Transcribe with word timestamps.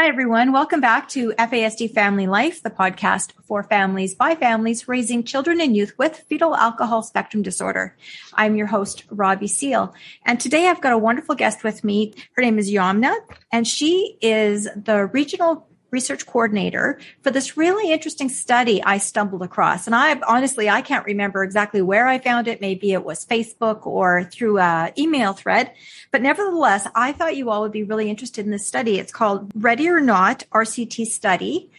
Hi, 0.00 0.06
everyone. 0.06 0.52
Welcome 0.52 0.80
back 0.80 1.08
to 1.08 1.32
FASD 1.32 1.92
Family 1.92 2.28
Life, 2.28 2.62
the 2.62 2.70
podcast 2.70 3.32
for 3.42 3.64
families 3.64 4.14
by 4.14 4.36
families 4.36 4.86
raising 4.86 5.24
children 5.24 5.60
and 5.60 5.74
youth 5.74 5.92
with 5.98 6.24
fetal 6.28 6.54
alcohol 6.54 7.02
spectrum 7.02 7.42
disorder. 7.42 7.96
I'm 8.32 8.54
your 8.54 8.68
host, 8.68 9.02
Robbie 9.10 9.48
Seal. 9.48 9.92
And 10.24 10.38
today 10.38 10.68
I've 10.68 10.80
got 10.80 10.92
a 10.92 10.98
wonderful 10.98 11.34
guest 11.34 11.64
with 11.64 11.82
me. 11.82 12.14
Her 12.36 12.42
name 12.42 12.60
is 12.60 12.70
Yamna, 12.70 13.12
and 13.50 13.66
she 13.66 14.16
is 14.22 14.68
the 14.76 15.06
regional 15.06 15.67
research 15.90 16.26
coordinator 16.26 17.00
for 17.22 17.30
this 17.30 17.56
really 17.56 17.92
interesting 17.92 18.28
study 18.28 18.82
I 18.82 18.98
stumbled 18.98 19.42
across. 19.42 19.86
And 19.86 19.94
I 19.94 20.18
honestly, 20.26 20.68
I 20.68 20.82
can't 20.82 21.06
remember 21.06 21.42
exactly 21.42 21.82
where 21.82 22.06
I 22.06 22.18
found 22.18 22.48
it. 22.48 22.60
Maybe 22.60 22.92
it 22.92 23.04
was 23.04 23.24
Facebook 23.26 23.86
or 23.86 24.24
through 24.24 24.58
a 24.58 24.92
email 24.98 25.32
thread. 25.32 25.72
But 26.10 26.22
nevertheless, 26.22 26.86
I 26.94 27.12
thought 27.12 27.36
you 27.36 27.50
all 27.50 27.62
would 27.62 27.72
be 27.72 27.84
really 27.84 28.10
interested 28.10 28.44
in 28.44 28.50
this 28.50 28.66
study. 28.66 28.98
It's 28.98 29.12
called 29.12 29.50
Ready 29.54 29.88
or 29.88 30.00
Not 30.00 30.44
RCT 30.52 31.06
Study. 31.06 31.70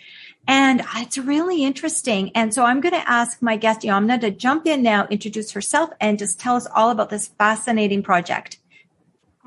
And 0.47 0.81
it's 0.95 1.17
really 1.17 1.63
interesting. 1.63 2.31
And 2.33 2.53
so 2.53 2.63
I'm 2.63 2.81
going 2.81 2.95
to 2.95 3.09
ask 3.09 3.41
my 3.41 3.55
guest 3.55 3.81
Yamna 3.81 4.19
to 4.21 4.31
jump 4.31 4.65
in 4.65 4.81
now, 4.81 5.07
introduce 5.07 5.51
herself, 5.51 5.91
and 6.01 6.17
just 6.17 6.39
tell 6.39 6.55
us 6.55 6.67
all 6.73 6.89
about 6.89 7.09
this 7.09 7.27
fascinating 7.27 8.01
project. 8.01 8.58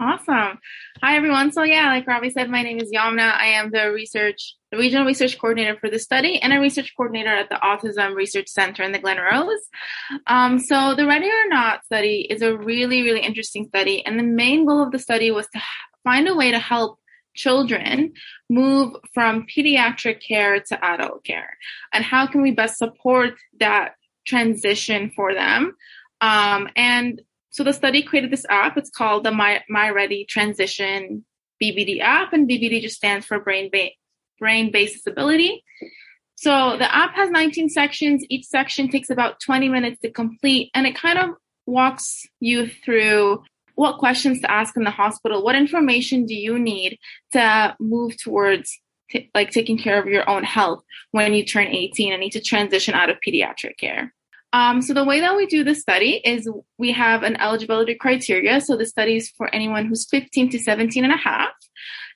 Awesome. 0.00 0.58
Hi, 1.02 1.16
everyone. 1.16 1.52
So, 1.52 1.62
yeah, 1.64 1.88
like 1.88 2.06
Robbie 2.06 2.30
said, 2.30 2.48
my 2.48 2.62
name 2.62 2.80
is 2.80 2.90
Yamna. 2.90 3.34
I 3.34 3.48
am 3.48 3.70
the 3.70 3.92
research, 3.92 4.56
the 4.70 4.78
regional 4.78 5.04
research 5.04 5.38
coordinator 5.38 5.76
for 5.78 5.90
the 5.90 5.98
study 5.98 6.40
and 6.40 6.50
a 6.52 6.60
research 6.60 6.94
coordinator 6.96 7.28
at 7.28 7.50
the 7.50 7.56
Autism 7.56 8.14
Research 8.14 8.48
Center 8.48 8.82
in 8.82 8.92
the 8.92 8.98
Glenrose. 8.98 9.58
Um, 10.26 10.58
so, 10.58 10.94
the 10.94 11.06
Ready 11.06 11.28
or 11.28 11.48
Not 11.48 11.84
study 11.84 12.26
is 12.30 12.40
a 12.40 12.56
really, 12.56 13.02
really 13.02 13.20
interesting 13.20 13.66
study. 13.66 14.04
And 14.06 14.18
the 14.18 14.24
main 14.24 14.64
goal 14.64 14.82
of 14.82 14.92
the 14.92 14.98
study 14.98 15.30
was 15.30 15.46
to 15.48 15.60
find 16.04 16.26
a 16.26 16.34
way 16.34 16.50
to 16.50 16.58
help 16.58 16.98
children 17.34 18.14
move 18.48 18.96
from 19.12 19.46
pediatric 19.46 20.22
care 20.26 20.58
to 20.60 20.84
adult 20.84 21.22
care. 21.22 21.58
And 21.92 22.02
how 22.02 22.26
can 22.26 22.40
we 22.40 22.50
best 22.50 22.78
support 22.78 23.34
that 23.60 23.96
transition 24.26 25.12
for 25.14 25.34
them? 25.34 25.76
Um, 26.22 26.68
and 26.76 27.20
so 27.52 27.62
the 27.62 27.72
study 27.74 28.02
created 28.02 28.30
this 28.30 28.46
app. 28.48 28.78
It's 28.78 28.90
called 28.90 29.24
the 29.24 29.30
My, 29.30 29.62
My 29.68 29.90
Ready 29.90 30.24
Transition 30.24 31.24
BBD 31.62 32.00
app, 32.00 32.32
and 32.32 32.48
BBD 32.48 32.80
just 32.80 32.96
stands 32.96 33.26
for 33.26 33.38
brain 33.38 33.68
ba- 33.70 33.90
brain 34.38 34.72
based 34.72 34.94
disability. 34.94 35.62
So 36.34 36.76
the 36.78 36.92
app 36.92 37.14
has 37.14 37.30
19 37.30 37.68
sections. 37.68 38.24
Each 38.30 38.46
section 38.46 38.88
takes 38.88 39.10
about 39.10 39.38
20 39.40 39.68
minutes 39.68 40.00
to 40.00 40.10
complete, 40.10 40.70
and 40.74 40.86
it 40.86 40.96
kind 40.96 41.18
of 41.18 41.30
walks 41.66 42.26
you 42.40 42.68
through 42.68 43.44
what 43.74 43.98
questions 43.98 44.40
to 44.40 44.50
ask 44.50 44.74
in 44.74 44.84
the 44.84 44.90
hospital. 44.90 45.44
What 45.44 45.54
information 45.54 46.24
do 46.24 46.34
you 46.34 46.58
need 46.58 46.98
to 47.32 47.76
move 47.78 48.16
towards 48.16 48.80
t- 49.10 49.30
like 49.34 49.50
taking 49.50 49.76
care 49.76 50.00
of 50.00 50.06
your 50.06 50.28
own 50.28 50.42
health 50.42 50.82
when 51.10 51.34
you 51.34 51.44
turn 51.44 51.66
18 51.66 52.12
and 52.12 52.20
need 52.20 52.30
to 52.30 52.40
transition 52.40 52.94
out 52.94 53.10
of 53.10 53.18
pediatric 53.26 53.76
care? 53.76 54.14
Um, 54.52 54.82
so 54.82 54.92
the 54.92 55.04
way 55.04 55.20
that 55.20 55.36
we 55.36 55.46
do 55.46 55.64
the 55.64 55.74
study 55.74 56.20
is 56.24 56.48
we 56.78 56.92
have 56.92 57.22
an 57.22 57.36
eligibility 57.40 57.94
criteria. 57.94 58.60
So 58.60 58.76
the 58.76 58.84
study 58.84 59.16
is 59.16 59.30
for 59.30 59.52
anyone 59.54 59.86
who's 59.86 60.06
15 60.10 60.50
to 60.50 60.58
17 60.58 61.04
and 61.04 61.12
a 61.12 61.16
half. 61.16 61.52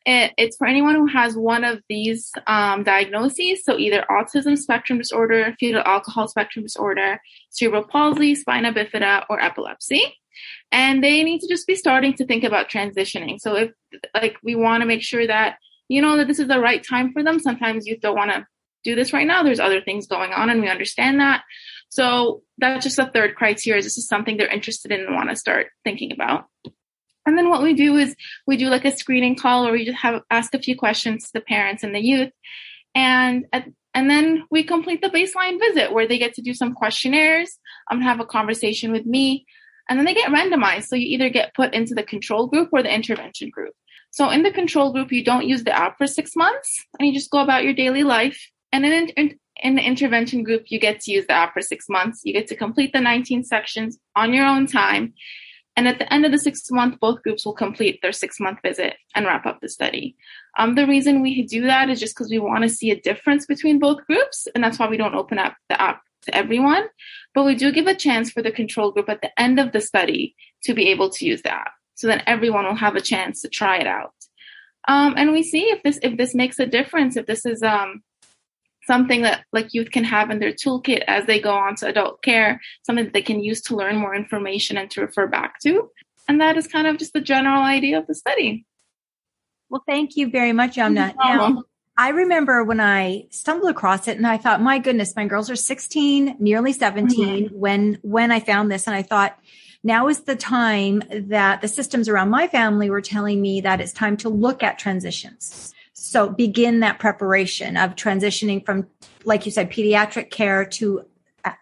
It, 0.05 0.33
it's 0.37 0.57
for 0.57 0.67
anyone 0.67 0.95
who 0.95 1.07
has 1.07 1.37
one 1.37 1.65
of 1.65 1.81
these 1.89 2.31
um, 2.47 2.85
diagnoses. 2.85 3.65
So 3.65 3.79
either 3.79 4.05
autism 4.11 4.57
spectrum 4.57 4.99
disorder, 4.99 5.57
fetal 5.59 5.83
alcohol 5.85 6.29
spectrum 6.29 6.65
disorder, 6.65 7.21
cerebral 7.51 7.85
palsy, 7.85 8.35
spina 8.35 8.73
bifida, 8.73 9.25
or 9.29 9.41
epilepsy. 9.41 10.03
And 10.71 11.03
they 11.03 11.25
need 11.25 11.41
to 11.41 11.49
just 11.49 11.67
be 11.67 11.75
starting 11.75 12.15
to 12.15 12.27
think 12.27 12.45
about 12.45 12.69
transitioning. 12.69 13.41
So 13.41 13.57
if 13.57 13.71
like 14.15 14.37
we 14.43 14.55
want 14.55 14.83
to 14.83 14.87
make 14.87 15.03
sure 15.03 15.27
that 15.27 15.57
you 15.89 16.03
know 16.03 16.17
that 16.17 16.29
this 16.29 16.39
is 16.39 16.49
the 16.49 16.61
right 16.61 16.85
time 16.85 17.13
for 17.13 17.23
them. 17.23 17.39
Sometimes 17.39 17.87
you 17.87 17.99
don't 17.99 18.17
want 18.17 18.31
to 18.31 18.47
do 18.85 18.95
this 18.95 19.13
right 19.13 19.27
now. 19.27 19.43
There's 19.43 19.61
other 19.61 19.81
things 19.81 20.07
going 20.07 20.33
on 20.33 20.51
and 20.51 20.61
we 20.61 20.69
understand 20.69 21.21
that. 21.21 21.43
So 21.89 22.43
that's 22.59 22.85
just 22.85 22.99
a 22.99 23.11
third 23.13 23.35
criteria. 23.35 23.83
This 23.83 23.99
is 23.99 24.09
something 24.09 24.37
they're 24.37 24.53
interested 24.53 24.93
in 24.93 25.01
and 25.01 25.15
want 25.15 25.31
to 25.31 25.37
start 25.37 25.69
thinking 25.85 26.13
about. 26.13 26.47
And 27.27 27.37
then 27.37 27.49
what 27.49 27.63
we 27.63 27.75
do 27.75 27.97
is 27.97 28.15
we 28.47 28.57
do 28.57 28.69
like 28.69 28.85
a 28.85 28.97
screening 28.97 29.37
call 29.37 29.65
where 29.65 29.73
we 29.73 29.85
just 29.85 29.99
have 29.99 30.23
ask 30.31 30.55
a 30.55 30.61
few 30.61 30.77
questions 30.77 31.25
to 31.25 31.33
the 31.35 31.41
parents 31.41 31.83
and 31.83 31.95
the 31.95 32.01
youth. 32.01 32.31
And 32.95 33.47
at, 33.53 33.67
and 33.95 34.09
then 34.09 34.45
we 34.51 34.63
complete 34.63 35.03
the 35.03 35.09
baseline 35.09 35.59
visit 35.59 35.93
where 35.93 36.07
they 36.07 36.19
get 36.19 36.35
to 36.35 36.43
do 36.43 36.55
some 36.55 36.75
questionnaires, 36.75 37.59
um, 37.91 38.01
have 38.01 38.21
a 38.21 38.27
conversation 38.27 38.93
with 38.93 39.07
me, 39.07 39.47
and 39.89 39.99
then 39.99 40.05
they 40.07 40.15
get 40.15 40.31
randomized. 40.31 40.85
So 40.85 40.97
you 40.97 41.15
either 41.15 41.31
get 41.31 41.55
put 41.55 41.75
into 41.75 41.95
the 41.95 42.03
control 42.03 42.47
group 42.47 42.71
or 42.73 42.83
the 42.83 42.95
intervention 42.95 43.51
group. 43.51 43.75
So 44.11 44.31
in 44.31 44.43
the 44.43 44.51
control 44.51 44.93
group, 44.93 45.13
you 45.13 45.25
don't 45.25 45.47
use 45.47 45.65
the 45.65 45.77
app 45.77 45.99
for 45.99 46.07
six 46.07 46.37
months 46.37 46.85
and 46.99 47.07
you 47.07 47.15
just 47.15 47.31
go 47.31 47.41
about 47.41 47.65
your 47.65 47.75
daily 47.75 48.03
life. 48.03 48.51
And 48.73 48.87
in, 48.87 49.09
in, 49.11 49.39
in 49.63 49.75
the 49.75 49.83
intervention 49.83 50.43
group, 50.43 50.65
you 50.67 50.79
get 50.79 51.01
to 51.01 51.11
use 51.11 51.27
the 51.27 51.33
app 51.33 51.55
for 51.55 51.63
six 51.63 51.89
months. 51.89 52.21
You 52.25 52.33
get 52.33 52.47
to 52.49 52.57
complete 52.57 52.93
the 52.93 53.01
19 53.01 53.45
sections 53.45 53.99
on 54.15 54.33
your 54.33 54.47
own 54.47 54.67
time. 54.67 55.15
And 55.77 55.87
at 55.87 55.99
the 55.99 56.11
end 56.13 56.25
of 56.25 56.33
the 56.33 56.39
six 56.39 56.63
month, 56.71 56.99
both 57.01 57.23
groups 57.23 57.45
will 57.45 57.53
complete 57.53 58.01
their 58.01 58.13
six 58.13 58.41
month 58.41 58.61
visit 58.63 58.97
and 59.15 59.27
wrap 59.27 59.45
up 59.45 59.61
the 59.61 59.69
study. 59.69 60.17
Um, 60.59 60.75
the 60.75 60.87
reason 60.87 61.21
we 61.21 61.47
do 61.47 61.63
that 61.63 61.91
is 61.91 62.01
just 62.01 62.17
because 62.17 62.31
we 62.31 62.39
want 62.39 62.63
to 62.63 62.69
see 62.69 62.91
a 62.91 63.01
difference 63.01 63.45
between 63.45 63.79
both 63.79 64.05
groups. 64.07 64.49
And 64.55 64.65
that's 64.65 64.79
why 64.79 64.89
we 64.89 64.97
don't 64.97 65.15
open 65.15 65.39
up 65.39 65.55
the 65.69 65.81
app 65.81 66.01
to 66.23 66.35
everyone. 66.35 66.85
But 67.35 67.45
we 67.45 67.55
do 67.55 67.73
give 67.73 67.87
a 67.87 67.95
chance 67.95 68.31
for 68.31 68.43
the 68.43 68.51
control 68.51 68.91
group 68.91 69.11
at 69.11 69.21
the 69.21 69.39
end 69.39 69.61
of 69.61 69.73
the 69.73 69.83
study 69.83 70.35
to 70.65 70.73
be 70.73 70.89
able 70.89 71.11
to 71.11 71.27
use 71.27 71.43
the 71.43 71.53
app. 71.53 71.73
So 71.95 72.07
then 72.07 72.23
everyone 72.27 72.65
will 72.65 72.75
have 72.75 72.97
a 72.97 73.01
chance 73.01 73.43
to 73.43 73.49
try 73.49 73.79
it 73.79 73.87
out. 73.87 74.13
Um, 74.89 75.15
and 75.17 75.33
we 75.33 75.43
see 75.43 75.65
if 75.65 75.83
this 75.83 75.99
if 76.03 76.17
this 76.17 76.35
makes 76.35 76.59
a 76.59 76.67
difference, 76.67 77.17
if 77.17 77.27
this 77.27 77.45
is 77.45 77.63
um, 77.63 78.03
something 78.87 79.23
that 79.23 79.45
like 79.53 79.75
youth 79.75 79.91
can 79.91 80.05
have 80.05 80.31
in 80.31 80.39
their 80.39 80.53
toolkit 80.53 81.03
as 81.07 81.27
they 81.27 81.41
go 81.41 81.53
on 81.53 81.75
to 81.77 81.87
adult 81.87 82.23
care, 82.23 82.61
something 82.83 83.05
that 83.05 83.15
they 83.15 83.23
can 83.23 83.43
use 83.43 83.61
to 83.63 83.77
learn 83.77 83.97
more 83.97 84.15
information 84.15 84.77
and 84.77 84.91
to 84.93 85.01
refer 85.01 85.27
back 85.27 85.61
to. 85.61 85.91
And 86.29 86.41
that 86.41 86.57
is 86.57 86.67
kind 86.67 86.87
of 86.87 86.99
just 86.99 87.13
the 87.13 87.21
general 87.21 87.63
idea 87.63 87.99
of 87.99 88.07
the 88.07 88.15
study. 88.15 88.65
Well, 89.69 89.83
thank 89.87 90.17
you 90.17 90.31
very 90.31 90.53
much, 90.53 90.77
Yamna. 90.77 91.15
Now, 91.17 91.65
I 91.99 92.11
remember 92.11 92.63
when 92.63 92.79
I 92.79 93.27
stumbled 93.31 93.71
across 93.71 94.07
it 94.07 94.17
and 94.17 94.27
I 94.27 94.37
thought, 94.37 94.61
my 94.61 94.79
goodness, 94.79 95.17
my 95.17 95.27
girls 95.27 95.51
are 95.51 95.57
16, 95.57 96.37
nearly 96.39 96.73
17 96.73 97.47
mm-hmm. 97.47 97.55
when, 97.57 97.99
when 98.03 98.31
I 98.31 98.41
found 98.41 98.71
this. 98.71 98.87
And 98.87 98.95
I 98.95 99.03
thought, 99.03 99.39
now 99.83 100.09
is 100.09 100.21
the 100.21 100.37
time 100.37 101.03
that 101.11 101.63
the 101.63 101.69
systems 101.69 102.09
around 102.09 102.31
my 102.31 102.49
family 102.49 102.91
were 102.91 103.01
telling 103.01 103.41
me 103.41 103.63
that 103.63 103.81
it's 103.81 103.93
time 103.93 104.17
to 104.19 104.29
look 104.29 104.63
at 104.63 104.79
transitions. 104.79 105.73
So 106.07 106.29
begin 106.29 106.81
that 106.81 106.99
preparation 106.99 107.77
of 107.77 107.97
transitioning 107.97 108.65
from, 108.65 108.87
like 109.25 109.45
you 109.45 109.53
said, 109.53 109.71
pediatric 109.71 110.31
care 110.31 110.65
to 110.65 111.05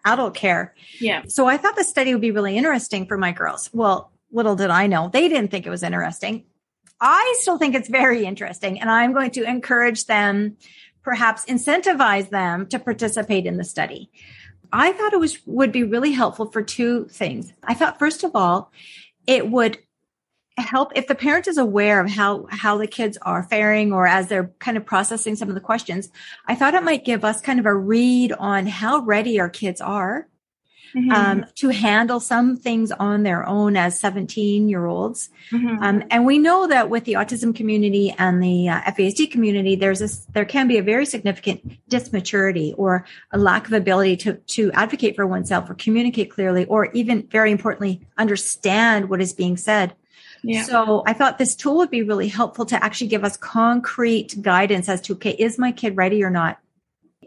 adult 0.05 0.35
care. 0.35 0.73
Yeah. 0.99 1.23
So 1.27 1.47
I 1.47 1.57
thought 1.57 1.75
the 1.75 1.83
study 1.83 2.13
would 2.13 2.21
be 2.21 2.31
really 2.31 2.57
interesting 2.57 3.05
for 3.05 3.17
my 3.17 3.31
girls. 3.31 3.69
Well, 3.73 4.11
little 4.31 4.55
did 4.55 4.69
I 4.69 4.87
know 4.87 5.09
they 5.09 5.27
didn't 5.27 5.51
think 5.51 5.65
it 5.65 5.69
was 5.69 5.83
interesting. 5.83 6.45
I 7.01 7.37
still 7.39 7.57
think 7.57 7.75
it's 7.75 7.89
very 7.89 8.25
interesting 8.25 8.79
and 8.79 8.89
I'm 8.89 9.13
going 9.13 9.31
to 9.31 9.43
encourage 9.43 10.05
them, 10.05 10.57
perhaps 11.03 11.45
incentivize 11.45 12.29
them 12.29 12.67
to 12.67 12.79
participate 12.79 13.45
in 13.45 13.57
the 13.57 13.63
study. 13.63 14.09
I 14.71 14.91
thought 14.93 15.13
it 15.13 15.19
was, 15.19 15.39
would 15.45 15.71
be 15.71 15.83
really 15.83 16.11
helpful 16.11 16.51
for 16.51 16.61
two 16.61 17.05
things. 17.05 17.51
I 17.63 17.73
thought, 17.73 17.99
first 17.99 18.23
of 18.23 18.35
all, 18.35 18.71
it 19.27 19.49
would 19.49 19.77
help 20.57 20.91
if 20.95 21.07
the 21.07 21.15
parent 21.15 21.47
is 21.47 21.57
aware 21.57 21.99
of 21.99 22.09
how 22.09 22.47
how 22.49 22.77
the 22.77 22.87
kids 22.87 23.17
are 23.21 23.43
faring 23.43 23.91
or 23.91 24.07
as 24.07 24.27
they're 24.27 24.51
kind 24.59 24.77
of 24.77 24.85
processing 24.85 25.35
some 25.35 25.49
of 25.49 25.55
the 25.55 25.61
questions 25.61 26.09
i 26.47 26.55
thought 26.55 26.73
it 26.73 26.83
might 26.83 27.03
give 27.03 27.25
us 27.25 27.41
kind 27.41 27.59
of 27.59 27.65
a 27.65 27.75
read 27.75 28.31
on 28.33 28.65
how 28.65 28.99
ready 28.99 29.39
our 29.39 29.49
kids 29.49 29.81
are 29.81 30.27
mm-hmm. 30.95 31.11
um, 31.11 31.45
to 31.55 31.69
handle 31.69 32.21
some 32.21 32.55
things 32.55 32.91
on 32.93 33.23
their 33.23 33.45
own 33.45 33.75
as 33.75 33.99
17 33.99 34.69
year 34.69 34.85
olds 34.85 35.29
mm-hmm. 35.51 35.83
um, 35.83 36.03
and 36.09 36.25
we 36.25 36.37
know 36.39 36.67
that 36.67 36.89
with 36.89 37.03
the 37.03 37.13
autism 37.13 37.53
community 37.53 38.15
and 38.17 38.41
the 38.41 38.69
uh, 38.69 38.79
fasd 38.91 39.29
community 39.31 39.75
there's 39.75 40.01
a 40.01 40.31
there 40.31 40.45
can 40.45 40.69
be 40.69 40.77
a 40.77 40.83
very 40.83 41.05
significant 41.05 41.77
dysmaturity 41.89 42.73
or 42.77 43.05
a 43.31 43.37
lack 43.37 43.67
of 43.67 43.73
ability 43.73 44.15
to 44.15 44.35
to 44.47 44.71
advocate 44.71 45.17
for 45.17 45.27
oneself 45.27 45.69
or 45.69 45.73
communicate 45.73 46.31
clearly 46.31 46.63
or 46.65 46.85
even 46.93 47.27
very 47.27 47.51
importantly 47.51 47.99
understand 48.17 49.09
what 49.09 49.19
is 49.19 49.33
being 49.33 49.57
said 49.57 49.93
yeah. 50.47 50.63
So 50.63 51.03
I 51.05 51.13
thought 51.13 51.37
this 51.37 51.55
tool 51.55 51.77
would 51.77 51.89
be 51.89 52.03
really 52.03 52.27
helpful 52.27 52.65
to 52.67 52.83
actually 52.83 53.07
give 53.07 53.23
us 53.23 53.37
concrete 53.37 54.41
guidance 54.41 54.87
as 54.87 55.01
to, 55.01 55.13
okay, 55.13 55.31
is 55.31 55.57
my 55.57 55.71
kid 55.71 55.97
ready 55.97 56.23
or 56.23 56.29
not? 56.29 56.59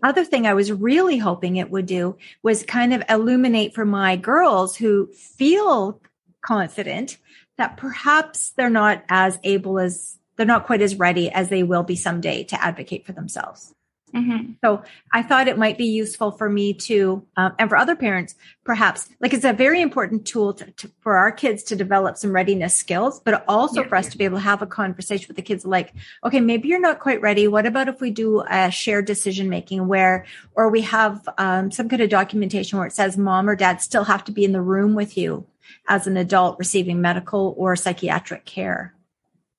Other 0.02 0.24
thing 0.24 0.46
I 0.46 0.54
was 0.54 0.70
really 0.70 1.18
hoping 1.18 1.56
it 1.56 1.70
would 1.70 1.86
do 1.86 2.16
was 2.42 2.62
kind 2.62 2.94
of 2.94 3.02
illuminate 3.08 3.74
for 3.74 3.84
my 3.84 4.16
girls 4.16 4.76
who 4.76 5.12
feel 5.12 6.00
confident 6.40 7.18
that 7.56 7.76
perhaps 7.76 8.50
they're 8.50 8.70
not 8.70 9.02
as 9.08 9.38
able 9.42 9.80
as 9.80 10.16
they're 10.36 10.46
not 10.46 10.66
quite 10.66 10.82
as 10.82 10.94
ready 10.94 11.30
as 11.30 11.48
they 11.48 11.64
will 11.64 11.82
be 11.82 11.96
someday 11.96 12.44
to 12.44 12.62
advocate 12.62 13.04
for 13.04 13.12
themselves. 13.12 13.74
Mm-hmm. 14.14 14.52
So 14.64 14.82
I 15.12 15.22
thought 15.22 15.48
it 15.48 15.58
might 15.58 15.78
be 15.78 15.86
useful 15.86 16.30
for 16.30 16.48
me 16.48 16.72
to, 16.74 17.26
um, 17.36 17.54
and 17.58 17.68
for 17.68 17.76
other 17.76 17.94
parents, 17.94 18.34
perhaps, 18.64 19.08
like 19.20 19.34
it's 19.34 19.44
a 19.44 19.52
very 19.52 19.80
important 19.80 20.26
tool 20.26 20.54
to, 20.54 20.70
to, 20.72 20.90
for 21.00 21.16
our 21.16 21.30
kids 21.30 21.62
to 21.64 21.76
develop 21.76 22.16
some 22.16 22.32
readiness 22.32 22.76
skills, 22.76 23.20
but 23.20 23.44
also 23.48 23.82
yeah, 23.82 23.88
for 23.88 23.96
us 23.96 24.08
to 24.08 24.18
be 24.18 24.24
able 24.24 24.38
to 24.38 24.42
have 24.42 24.62
a 24.62 24.66
conversation 24.66 25.26
with 25.28 25.36
the 25.36 25.42
kids 25.42 25.64
like, 25.64 25.92
okay, 26.24 26.40
maybe 26.40 26.68
you're 26.68 26.80
not 26.80 27.00
quite 27.00 27.20
ready. 27.20 27.48
What 27.48 27.66
about 27.66 27.88
if 27.88 28.00
we 28.00 28.10
do 28.10 28.42
a 28.48 28.70
shared 28.70 29.04
decision 29.06 29.48
making 29.48 29.88
where, 29.88 30.26
or 30.54 30.68
we 30.70 30.82
have 30.82 31.28
um, 31.38 31.70
some 31.70 31.88
kind 31.88 32.02
of 32.02 32.10
documentation 32.10 32.78
where 32.78 32.86
it 32.86 32.94
says 32.94 33.16
mom 33.16 33.48
or 33.48 33.56
dad 33.56 33.80
still 33.80 34.04
have 34.04 34.24
to 34.24 34.32
be 34.32 34.44
in 34.44 34.52
the 34.52 34.62
room 34.62 34.94
with 34.94 35.16
you 35.16 35.46
as 35.86 36.06
an 36.06 36.16
adult 36.16 36.58
receiving 36.58 37.00
medical 37.00 37.54
or 37.58 37.76
psychiatric 37.76 38.44
care? 38.44 38.94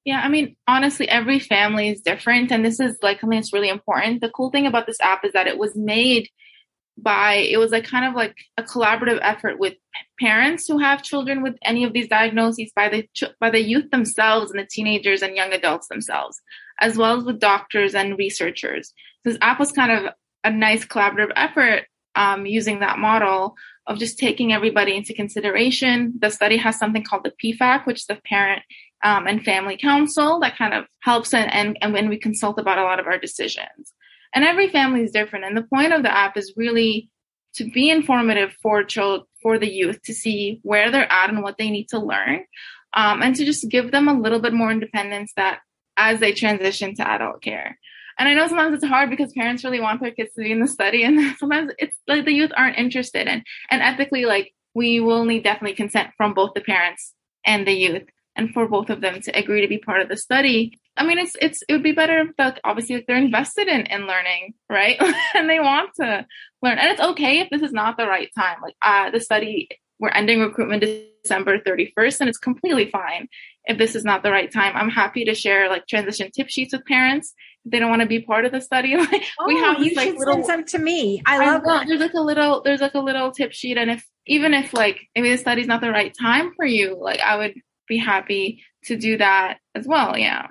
Yeah, 0.09 0.21
I 0.23 0.27
mean, 0.27 0.56
honestly, 0.67 1.07
every 1.07 1.38
family 1.38 1.89
is 1.89 2.01
different. 2.01 2.51
And 2.51 2.65
this 2.65 2.79
is 2.79 2.97
like 3.03 3.21
something 3.21 3.38
that's 3.38 3.53
really 3.53 3.69
important. 3.69 4.21
The 4.21 4.31
cool 4.31 4.50
thing 4.50 4.65
about 4.65 4.88
this 4.88 5.00
app 5.01 5.23
is 5.23 5.33
that 5.33 5.45
it 5.45 5.59
was 5.59 5.75
made 5.75 6.29
by, 6.97 7.35
it 7.35 7.57
was 7.57 7.69
like 7.69 7.83
kind 7.83 8.06
of 8.06 8.15
like 8.15 8.35
a 8.57 8.63
collaborative 8.63 9.19
effort 9.21 9.59
with 9.59 9.75
parents 10.19 10.65
who 10.67 10.79
have 10.79 11.03
children 11.03 11.44
with 11.44 11.57
any 11.61 11.83
of 11.83 11.94
these 11.94 12.07
diagnoses 12.07 12.71
by 12.75 12.89
the, 12.89 13.07
by 13.39 13.51
the 13.51 13.61
youth 13.61 13.91
themselves 13.91 14.50
and 14.50 14.59
the 14.59 14.67
teenagers 14.67 15.21
and 15.21 15.35
young 15.35 15.53
adults 15.53 15.88
themselves, 15.89 16.41
as 16.81 16.97
well 16.97 17.19
as 17.19 17.23
with 17.23 17.39
doctors 17.39 17.94
and 17.94 18.17
researchers. 18.17 18.91
This 19.23 19.38
app 19.41 19.59
was 19.59 19.71
kind 19.71 19.91
of 19.91 20.11
a 20.44 20.50
nice 20.50 20.88
collaborative 20.88 21.33
effort 21.35 21.83
um, 22.15 22.47
using 22.47 22.79
that 22.79 22.97
model 22.97 23.53
of 23.85 24.00
just 24.00 24.17
taking 24.17 24.53
everybody 24.53 24.97
into 24.97 25.13
consideration. 25.13 26.13
The 26.19 26.31
study 26.31 26.57
has 26.57 26.79
something 26.79 27.03
called 27.03 27.25
the 27.25 27.33
PFAC, 27.44 27.85
which 27.85 28.00
is 28.00 28.06
the 28.07 28.19
parent 28.25 28.63
um, 29.04 29.28
and 29.28 29.44
family 29.44 29.78
council 29.78 30.40
that 30.40 30.57
kind 30.57 30.74
of 30.74 30.86
helps 31.01 31.34
and, 31.34 31.51
and, 31.54 31.78
and 31.81 31.94
when 31.94 32.10
we 32.10 32.18
consult 32.18 32.60
about 32.60 32.78
a 32.78 32.84
lot 32.84 33.00
of 33.00 33.07
our 33.07 33.18
decisions. 33.18 33.94
And 34.34 34.44
every 34.44 34.69
family 34.69 35.04
is 35.04 35.12
different. 35.12 35.46
And 35.46 35.57
the 35.57 35.63
point 35.63 35.94
of 35.94 36.04
the 36.04 36.16
app 36.16 36.38
is 36.38 36.54
really 36.56 37.10
to 37.56 37.69
be 37.69 37.90
informative 37.90 38.54
for 38.62 38.84
children, 38.84 39.25
for 39.42 39.57
the 39.57 39.69
youth 39.69 40.01
to 40.04 40.13
see 40.13 40.60
where 40.63 40.92
they're 40.92 41.12
at 41.12 41.30
and 41.30 41.42
what 41.42 41.57
they 41.57 41.69
need 41.69 41.88
to 41.90 42.00
learn. 42.00 42.44
Um, 42.94 43.22
and 43.22 43.36
to 43.36 43.46
just 43.46 43.69
give 43.69 43.92
them 43.92 44.07
a 44.07 44.19
little 44.19 44.40
bit 44.40 44.54
more 44.54 44.72
independence 44.72 45.31
that 45.36 45.60
as 45.95 46.19
they 46.19 46.34
transition 46.34 46.95
to 46.95 47.07
adult 47.07 47.42
care. 47.42 47.78
And 48.18 48.28
I 48.28 48.34
know 48.34 48.48
sometimes 48.48 48.75
it's 48.75 48.86
hard 48.86 49.10
because 49.10 49.31
parents 49.31 49.63
really 49.63 49.80
want 49.80 50.02
their 50.02 50.12
kids 50.12 50.34
to 50.34 50.42
be 50.42 50.52
in 50.52 50.60
the 50.60 50.68
study 50.68 51.04
and 51.04 51.36
sometimes 51.40 51.72
it's 51.78 51.98
like 52.07 52.25
the 52.25 52.34
youth 52.34 52.52
aren't 52.57 52.78
interested 52.78 53.28
in. 53.28 53.44
And 53.69 53.81
ethically, 53.81 54.25
like 54.25 54.54
we 54.74 55.00
will 55.00 55.25
need 55.25 55.44
definitely 55.44 55.75
consent 55.75 56.10
from 56.18 56.34
both 56.34 56.54
the 56.54 56.62
parents 56.62 57.13
and 57.45 57.68
the 57.68 57.74
youth 57.74 58.04
and 58.39 58.53
for 58.53 58.68
both 58.68 58.89
of 58.89 59.01
them 59.01 59.19
to 59.21 59.38
agree 59.38 59.62
to 59.62 59.68
be 59.68 59.77
part 59.77 60.01
of 60.01 60.07
the 60.07 60.15
study. 60.15 60.80
I 60.95 61.06
mean, 61.06 61.18
it's 61.18 61.36
it's 61.41 61.62
it 61.68 61.74
would 61.74 61.83
be 61.83 61.91
better 61.91 62.19
if 62.21 62.36
the, 62.38 62.56
obviously 62.63 62.95
if 62.95 63.06
they're 63.06 63.18
invested 63.18 63.68
in 63.68 63.81
in 63.88 64.07
learning, 64.07 64.53
right? 64.69 64.97
and 65.36 65.50
they 65.50 65.59
want 65.59 65.91
to 66.00 66.25
learn. 66.62 66.77
And 66.80 66.89
it's 66.91 67.01
okay 67.01 67.39
if 67.39 67.50
this 67.50 67.62
is 67.62 67.74
not 67.74 67.97
the 67.97 68.07
right 68.07 68.30
time. 68.38 68.57
Like 68.62 68.75
uh, 68.81 69.12
the 69.12 69.19
study, 69.19 69.68
we're 70.00 70.09
ending 70.09 70.39
recruitment 70.39 70.86
December 71.24 71.59
31st, 71.59 72.21
and 72.21 72.30
it's 72.30 72.38
completely 72.38 72.89
fine 72.89 73.27
if 73.65 73.77
this 73.77 73.94
is 73.94 74.06
not 74.06 74.24
the 74.24 74.31
right 74.31 74.51
time. 74.51 74.74
I'm 74.75 74.89
happy 74.89 75.25
to 75.25 75.35
share 75.35 75.69
like 75.69 75.85
transition 75.85 76.31
tip 76.31 76.50
sheets 76.50 76.74
with 76.74 76.85
parents 76.85 77.33
if 77.65 77.71
they 77.71 77.80
don't 77.80 77.89
want 77.89 78.01
to 78.01 78.07
be 78.07 78.21
part 78.21 78.45
of 78.45 78.53
the 78.53 78.62
study. 78.62 78.95
Like 79.12 79.24
oh, 79.39 79.47
we 79.47 79.57
have 79.57 79.80
you 79.83 79.94
like, 79.95 80.09
should 80.09 80.18
little, 80.18 80.35
send 80.35 80.45
some 80.45 80.65
to 80.65 80.80
me. 80.80 81.21
I 81.25 81.38
love 81.45 81.62
I, 81.68 81.85
There's 81.85 82.00
like 82.00 82.13
a 82.13 82.21
little 82.21 82.62
there's 82.62 82.81
like 82.81 82.95
a 82.95 83.00
little 83.00 83.31
tip 83.31 83.51
sheet, 83.51 83.77
and 83.77 83.92
if 83.92 84.06
even 84.25 84.53
if 84.53 84.74
like 84.74 85.07
maybe 85.13 85.30
the 85.30 85.38
study's 85.38 85.68
not 85.68 85.81
the 85.81 85.92
right 85.92 86.13
time 86.18 86.53
for 86.56 86.65
you, 86.65 86.97
like 87.00 87.19
I 87.19 87.35
would 87.38 87.53
be 87.89 87.97
happy 87.97 88.63
to 88.86 88.95
do 88.95 89.18
that 89.18 89.59
as 89.75 89.86
well. 89.86 90.18
Yeah. 90.18 90.47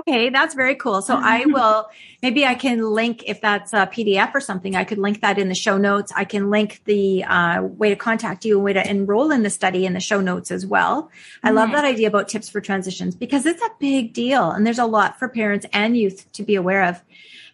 Okay, 0.00 0.30
that's 0.30 0.54
very 0.54 0.74
cool. 0.74 1.02
So 1.02 1.14
I 1.14 1.44
will, 1.46 1.88
maybe 2.22 2.46
I 2.46 2.54
can 2.54 2.82
link 2.82 3.24
if 3.26 3.40
that's 3.40 3.72
a 3.72 3.86
PDF 3.86 4.34
or 4.34 4.40
something, 4.40 4.74
I 4.74 4.84
could 4.84 4.98
link 4.98 5.20
that 5.20 5.38
in 5.38 5.48
the 5.48 5.54
show 5.54 5.76
notes. 5.76 6.12
I 6.16 6.24
can 6.24 6.50
link 6.50 6.82
the 6.84 7.24
uh, 7.24 7.62
way 7.62 7.90
to 7.90 7.96
contact 7.96 8.44
you, 8.44 8.56
and 8.56 8.64
way 8.64 8.72
to 8.72 8.88
enroll 8.88 9.30
in 9.30 9.42
the 9.42 9.50
study 9.50 9.84
in 9.86 9.92
the 9.92 10.00
show 10.00 10.20
notes 10.20 10.50
as 10.50 10.66
well. 10.66 11.10
I 11.42 11.50
love 11.50 11.70
that 11.72 11.84
idea 11.84 12.08
about 12.08 12.28
tips 12.28 12.48
for 12.48 12.60
transitions 12.60 13.14
because 13.14 13.46
it's 13.46 13.62
a 13.62 13.70
big 13.78 14.12
deal 14.12 14.50
and 14.50 14.66
there's 14.66 14.78
a 14.78 14.86
lot 14.86 15.18
for 15.18 15.28
parents 15.28 15.66
and 15.72 15.96
youth 15.96 16.30
to 16.32 16.42
be 16.42 16.54
aware 16.54 16.84
of. 16.84 17.02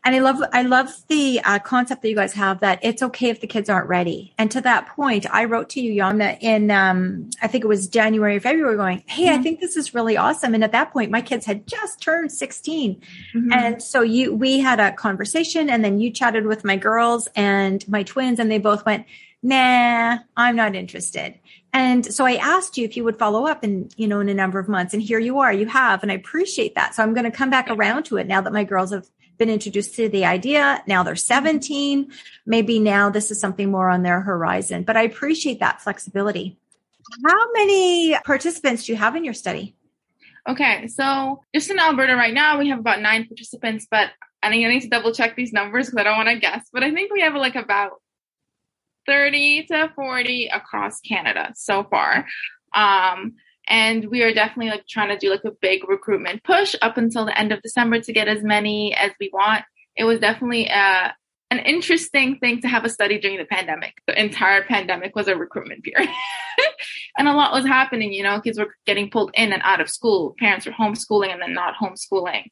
And 0.06 0.14
I 0.14 0.20
love, 0.20 0.40
I 0.52 0.62
love 0.62 0.88
the 1.08 1.40
uh, 1.42 1.58
concept 1.58 2.02
that 2.02 2.08
you 2.08 2.14
guys 2.14 2.32
have 2.34 2.60
that 2.60 2.78
it's 2.80 3.02
okay 3.02 3.28
if 3.28 3.40
the 3.40 3.48
kids 3.48 3.68
aren't 3.68 3.88
ready. 3.88 4.32
And 4.38 4.48
to 4.52 4.60
that 4.60 4.86
point, 4.86 5.26
I 5.28 5.46
wrote 5.46 5.68
to 5.70 5.80
you, 5.80 6.00
Yamna, 6.00 6.38
in, 6.40 6.70
um, 6.70 7.28
I 7.42 7.48
think 7.48 7.64
it 7.64 7.66
was 7.66 7.88
January 7.88 8.36
or 8.36 8.40
February 8.40 8.76
going, 8.76 9.02
Hey, 9.08 9.24
mm-hmm. 9.24 9.40
I 9.40 9.42
think 9.42 9.58
this 9.58 9.76
is 9.76 9.94
really 9.94 10.16
awesome. 10.16 10.54
And 10.54 10.62
at 10.62 10.70
that 10.70 10.92
point, 10.92 11.10
my 11.10 11.22
kids 11.22 11.44
had 11.44 11.66
just 11.66 12.00
turned 12.00 12.30
16. 12.30 13.02
Mm-hmm. 13.34 13.52
And 13.52 13.82
so 13.82 14.02
you, 14.02 14.32
we 14.32 14.60
had 14.60 14.78
a 14.78 14.92
conversation 14.92 15.68
and 15.68 15.84
then 15.84 15.98
you 15.98 16.12
chatted 16.12 16.46
with 16.46 16.64
my 16.64 16.76
girls 16.76 17.26
and 17.34 17.86
my 17.88 18.04
twins 18.04 18.38
and 18.38 18.48
they 18.48 18.58
both 18.58 18.86
went, 18.86 19.06
nah, 19.42 20.18
I'm 20.36 20.54
not 20.54 20.76
interested. 20.76 21.34
And 21.72 22.06
so 22.06 22.24
I 22.24 22.36
asked 22.36 22.78
you 22.78 22.84
if 22.84 22.96
you 22.96 23.04
would 23.04 23.18
follow 23.18 23.46
up 23.46 23.62
in, 23.62 23.90
you 23.96 24.08
know, 24.08 24.20
in 24.20 24.28
a 24.28 24.34
number 24.34 24.58
of 24.58 24.68
months 24.68 24.94
and 24.94 25.02
here 25.02 25.18
you 25.18 25.40
are, 25.40 25.52
you 25.52 25.66
have, 25.66 26.02
and 26.02 26.10
I 26.10 26.14
appreciate 26.14 26.74
that. 26.76 26.94
So 26.94 27.02
I'm 27.02 27.12
going 27.12 27.24
to 27.24 27.30
come 27.30 27.50
back 27.50 27.68
around 27.68 28.04
to 28.04 28.16
it 28.16 28.26
now 28.26 28.40
that 28.40 28.52
my 28.52 28.64
girls 28.64 28.92
have 28.92 29.08
been 29.38 29.50
introduced 29.50 29.94
to 29.96 30.08
the 30.08 30.24
idea. 30.24 30.82
Now 30.86 31.02
they're 31.02 31.16
17. 31.16 32.10
Maybe 32.44 32.78
now 32.78 33.10
this 33.10 33.30
is 33.30 33.40
something 33.40 33.70
more 33.70 33.90
on 33.90 34.02
their 34.02 34.20
horizon, 34.20 34.82
but 34.82 34.96
I 34.96 35.02
appreciate 35.02 35.60
that 35.60 35.80
flexibility. 35.80 36.58
How 37.24 37.52
many 37.52 38.16
participants 38.24 38.84
do 38.84 38.92
you 38.92 38.98
have 38.98 39.16
in 39.16 39.24
your 39.24 39.34
study? 39.34 39.74
Okay, 40.48 40.86
so 40.86 41.40
just 41.54 41.70
in 41.70 41.78
Alberta 41.78 42.14
right 42.14 42.34
now, 42.34 42.58
we 42.58 42.68
have 42.68 42.78
about 42.78 43.00
nine 43.00 43.26
participants, 43.26 43.86
but 43.90 44.10
I 44.42 44.48
I 44.48 44.50
need 44.50 44.82
to 44.82 44.88
double 44.88 45.12
check 45.12 45.34
these 45.34 45.52
numbers 45.52 45.86
because 45.86 46.00
I 46.00 46.04
don't 46.04 46.16
want 46.16 46.28
to 46.28 46.38
guess, 46.38 46.68
but 46.72 46.84
I 46.84 46.92
think 46.92 47.12
we 47.12 47.22
have 47.22 47.34
like 47.34 47.56
about 47.56 48.00
30 49.06 49.66
to 49.66 49.92
40 49.94 50.48
across 50.48 51.00
Canada 51.00 51.52
so 51.56 51.84
far. 51.84 52.26
Um, 52.74 53.34
and 53.68 54.08
we 54.10 54.22
are 54.22 54.32
definitely 54.32 54.70
like 54.70 54.86
trying 54.86 55.08
to 55.08 55.18
do 55.18 55.30
like 55.30 55.44
a 55.44 55.50
big 55.60 55.88
recruitment 55.88 56.44
push 56.44 56.74
up 56.82 56.96
until 56.96 57.24
the 57.24 57.38
end 57.38 57.52
of 57.52 57.62
December 57.62 58.00
to 58.00 58.12
get 58.12 58.28
as 58.28 58.42
many 58.42 58.94
as 58.94 59.12
we 59.20 59.30
want. 59.32 59.64
It 59.96 60.04
was 60.04 60.20
definitely 60.20 60.70
uh, 60.70 61.10
an 61.50 61.58
interesting 61.60 62.38
thing 62.38 62.60
to 62.60 62.68
have 62.68 62.84
a 62.84 62.88
study 62.88 63.18
during 63.18 63.38
the 63.38 63.44
pandemic. 63.44 63.94
The 64.06 64.20
entire 64.20 64.62
pandemic 64.62 65.14
was 65.14 65.28
a 65.28 65.36
recruitment 65.36 65.84
period. 65.84 66.10
and 67.18 67.28
a 67.28 67.34
lot 67.34 67.52
was 67.52 67.64
happening, 67.64 68.12
you 68.12 68.22
know, 68.22 68.40
kids 68.40 68.58
were 68.58 68.74
getting 68.84 69.10
pulled 69.10 69.30
in 69.34 69.52
and 69.52 69.62
out 69.64 69.80
of 69.80 69.88
school. 69.88 70.34
Parents 70.38 70.66
were 70.66 70.72
homeschooling 70.72 71.32
and 71.32 71.40
then 71.40 71.54
not 71.54 71.74
homeschooling. 71.74 72.44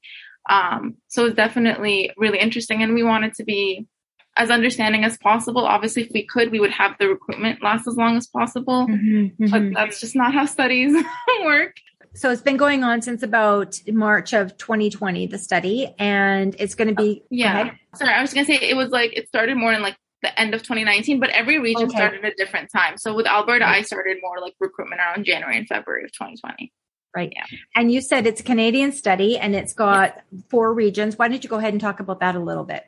Um, 0.49 0.96
so 1.08 1.26
it's 1.26 1.37
definitely 1.37 2.12
really 2.16 2.38
interesting. 2.38 2.82
And 2.82 2.94
we 2.94 3.02
wanted 3.02 3.34
to 3.34 3.44
be 3.44 3.87
as 4.36 4.50
understanding 4.50 5.04
as 5.04 5.16
possible. 5.19 5.64
Obviously, 5.64 6.02
if 6.02 6.10
we 6.12 6.26
could, 6.26 6.50
we 6.50 6.60
would 6.60 6.72
have 6.72 6.96
the 6.98 7.08
recruitment 7.08 7.62
last 7.62 7.86
as 7.86 7.96
long 7.96 8.16
as 8.16 8.26
possible, 8.26 8.86
mm-hmm, 8.86 9.42
mm-hmm. 9.42 9.46
but 9.50 9.75
that's 9.75 10.00
just 10.00 10.16
not 10.16 10.34
how 10.34 10.44
studies 10.44 10.94
work. 11.44 11.75
So 12.16 12.31
it's 12.31 12.42
been 12.42 12.56
going 12.56 12.84
on 12.84 13.02
since 13.02 13.22
about 13.22 13.81
March 13.88 14.32
of 14.32 14.56
2020, 14.56 15.26
the 15.26 15.38
study, 15.38 15.92
and 15.98 16.54
it's 16.58 16.75
going 16.75 16.88
to 16.88 16.94
be. 16.94 17.22
Uh, 17.22 17.26
yeah. 17.31 17.70
Sorry, 17.96 18.12
I 18.12 18.23
was 18.23 18.32
going 18.32 18.47
to 18.47 18.52
say 18.52 18.59
it 18.68 18.76
was 18.76 18.90
like 18.90 19.16
it 19.16 19.26
started 19.28 19.56
more 19.56 19.73
in 19.73 19.82
like 19.82 19.97
the 20.23 20.38
end 20.40 20.54
of 20.54 20.62
2019, 20.62 21.20
but 21.20 21.30
every 21.30 21.59
region 21.59 21.85
okay. 21.85 21.97
started 21.97 22.25
at 22.25 22.32
a 22.32 22.37
different 22.37 22.70
time. 22.73 22.99
So 22.99 23.14
with 23.14 23.26
Alberta, 23.26 23.68
I 23.68 23.82
started 23.82 24.18
more 24.23 24.40
like 24.40 24.54
recruitment 24.61 25.00
around 25.00 25.25
January 25.25 25.59
and 25.59 25.66
February 25.66 26.04
of 26.04 26.12
2020. 26.12 26.73
Right. 27.16 27.32
Yeah. 27.35 27.44
And 27.76 27.92
you 27.92 28.00
said 28.00 28.26
it's 28.26 28.40
a 28.40 28.44
Canadian 28.44 28.90
study 28.90 29.38
and 29.38 29.54
it's 29.54 29.73
got 29.73 30.14
yeah. 30.16 30.40
four 30.50 30.73
regions. 30.73 31.16
Why 31.16 31.28
don't 31.28 31.42
you 31.44 31.50
go 31.50 31.56
ahead 31.56 31.75
and 31.75 31.80
talk 31.80 32.00
about 32.00 32.20
that 32.20 32.35
a 32.35 32.40
little 32.40 32.64
bit? 32.64 32.85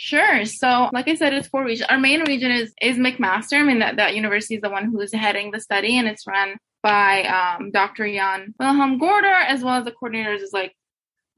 Sure. 0.00 0.44
So, 0.44 0.90
like 0.92 1.08
I 1.08 1.16
said, 1.16 1.34
it's 1.34 1.48
four 1.48 1.64
regions. 1.64 1.88
Our 1.90 1.98
main 1.98 2.20
region 2.20 2.52
is 2.52 2.72
is 2.80 2.96
McMaster. 2.96 3.58
I 3.58 3.64
mean, 3.64 3.80
that, 3.80 3.96
that 3.96 4.14
university 4.14 4.54
is 4.54 4.60
the 4.60 4.70
one 4.70 4.84
who's 4.92 5.12
heading 5.12 5.50
the 5.50 5.58
study, 5.58 5.98
and 5.98 6.06
it's 6.06 6.24
run 6.24 6.54
by 6.84 7.24
um, 7.24 7.72
Dr. 7.72 8.08
Jan 8.08 8.54
Willem 8.60 8.98
Gorter, 8.98 9.26
as 9.26 9.64
well 9.64 9.74
as 9.74 9.84
the 9.84 9.90
coordinators 9.90 10.40
is 10.40 10.52
like 10.52 10.72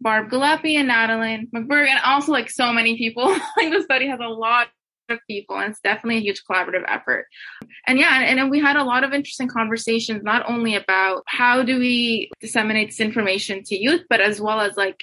Barb 0.02 0.29
Gillespie 0.29 0.76
and 0.76 0.88
Natalie 0.88 1.49
McBurg, 1.57 1.88
and 1.88 2.00
also 2.05 2.33
like 2.33 2.50
so 2.50 2.71
many 2.71 2.99
people. 2.99 3.29
like 3.57 3.73
the 3.73 3.81
study 3.83 4.09
has 4.09 4.21
a 4.23 4.29
lot 4.29 4.69
of 5.09 5.21
people, 5.26 5.57
and 5.57 5.71
it's 5.71 5.81
definitely 5.81 6.19
a 6.19 6.21
huge 6.21 6.43
collaborative 6.45 6.85
effort. 6.87 7.29
And 7.87 7.99
yeah, 7.99 8.21
and, 8.21 8.40
and 8.40 8.50
we 8.50 8.61
had 8.61 8.76
a 8.76 8.85
lot 8.85 9.05
of 9.05 9.14
interesting 9.14 9.49
conversations, 9.49 10.23
not 10.23 10.47
only 10.47 10.75
about 10.75 11.23
how 11.26 11.62
do 11.62 11.79
we 11.79 12.31
disseminate 12.43 12.90
this 12.90 13.00
information 13.00 13.62
to 13.64 13.83
youth, 13.83 14.02
but 14.11 14.21
as 14.21 14.38
well 14.38 14.61
as 14.61 14.76
like 14.76 15.00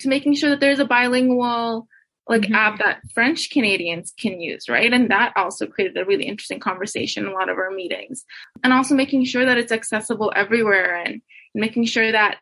to 0.00 0.08
making 0.08 0.34
sure 0.34 0.50
that 0.50 0.60
there's 0.60 0.78
a 0.78 0.84
bilingual 0.84 1.88
like 2.28 2.42
mm-hmm. 2.42 2.54
app 2.54 2.78
that 2.78 3.00
French 3.14 3.50
Canadians 3.50 4.12
can 4.18 4.40
use, 4.40 4.68
right? 4.68 4.92
And 4.92 5.10
that 5.10 5.32
also 5.36 5.66
created 5.66 5.96
a 5.96 6.04
really 6.04 6.24
interesting 6.24 6.60
conversation 6.60 7.24
in 7.24 7.30
a 7.30 7.34
lot 7.34 7.48
of 7.48 7.56
our 7.56 7.70
meetings. 7.70 8.24
And 8.62 8.72
also 8.72 8.94
making 8.94 9.24
sure 9.24 9.46
that 9.46 9.58
it's 9.58 9.72
accessible 9.72 10.32
everywhere 10.36 10.94
and 10.94 11.22
making 11.54 11.86
sure 11.86 12.12
that 12.12 12.36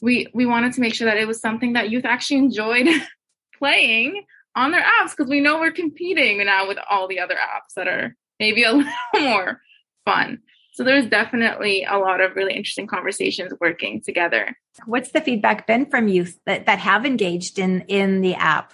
we 0.00 0.28
we 0.34 0.46
wanted 0.46 0.72
to 0.74 0.80
make 0.80 0.94
sure 0.94 1.06
that 1.06 1.16
it 1.16 1.26
was 1.26 1.40
something 1.40 1.74
that 1.74 1.90
youth 1.90 2.04
actually 2.04 2.38
enjoyed 2.38 2.86
playing 3.58 4.24
on 4.54 4.70
their 4.70 4.82
apps 4.82 5.10
because 5.16 5.28
we 5.28 5.40
know 5.40 5.58
we're 5.58 5.70
competing 5.70 6.44
now 6.44 6.66
with 6.66 6.78
all 6.90 7.08
the 7.08 7.20
other 7.20 7.34
apps 7.34 7.74
that 7.76 7.88
are 7.88 8.16
maybe 8.40 8.62
a 8.62 8.72
little 8.72 8.92
more 9.14 9.60
fun. 10.04 10.40
So 10.72 10.84
there's 10.84 11.06
definitely 11.06 11.86
a 11.88 11.98
lot 11.98 12.20
of 12.20 12.36
really 12.36 12.52
interesting 12.54 12.86
conversations 12.86 13.52
working 13.60 14.02
together. 14.02 14.58
What's 14.84 15.10
the 15.10 15.22
feedback 15.22 15.66
been 15.66 15.86
from 15.86 16.08
youth 16.08 16.38
that, 16.44 16.66
that 16.66 16.78
have 16.78 17.06
engaged 17.06 17.58
in 17.58 17.82
in 17.88 18.20
the 18.20 18.34
app? 18.34 18.72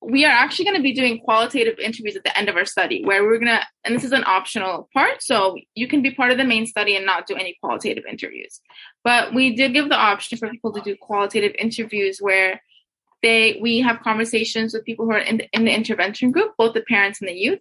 We 0.00 0.24
are 0.24 0.30
actually 0.30 0.64
going 0.64 0.76
to 0.76 0.82
be 0.82 0.92
doing 0.92 1.18
qualitative 1.18 1.78
interviews 1.78 2.14
at 2.14 2.22
the 2.22 2.36
end 2.38 2.48
of 2.48 2.56
our 2.56 2.64
study 2.64 3.04
where 3.04 3.24
we're 3.24 3.38
going 3.38 3.58
to, 3.58 3.60
and 3.84 3.94
this 3.94 4.04
is 4.04 4.12
an 4.12 4.24
optional 4.26 4.88
part. 4.94 5.22
So 5.22 5.56
you 5.74 5.88
can 5.88 6.02
be 6.02 6.12
part 6.12 6.30
of 6.30 6.38
the 6.38 6.44
main 6.44 6.66
study 6.66 6.96
and 6.96 7.04
not 7.04 7.26
do 7.26 7.34
any 7.34 7.56
qualitative 7.60 8.04
interviews. 8.08 8.60
But 9.02 9.34
we 9.34 9.56
did 9.56 9.72
give 9.72 9.88
the 9.88 9.96
option 9.96 10.38
for 10.38 10.48
people 10.48 10.72
to 10.72 10.80
do 10.80 10.96
qualitative 11.00 11.52
interviews 11.58 12.18
where 12.20 12.62
they, 13.22 13.58
we 13.60 13.80
have 13.80 14.00
conversations 14.00 14.72
with 14.72 14.84
people 14.84 15.04
who 15.04 15.12
are 15.12 15.18
in 15.18 15.38
the, 15.38 15.48
in 15.52 15.64
the 15.64 15.74
intervention 15.74 16.30
group, 16.30 16.52
both 16.56 16.74
the 16.74 16.82
parents 16.82 17.20
and 17.20 17.28
the 17.28 17.34
youth, 17.34 17.60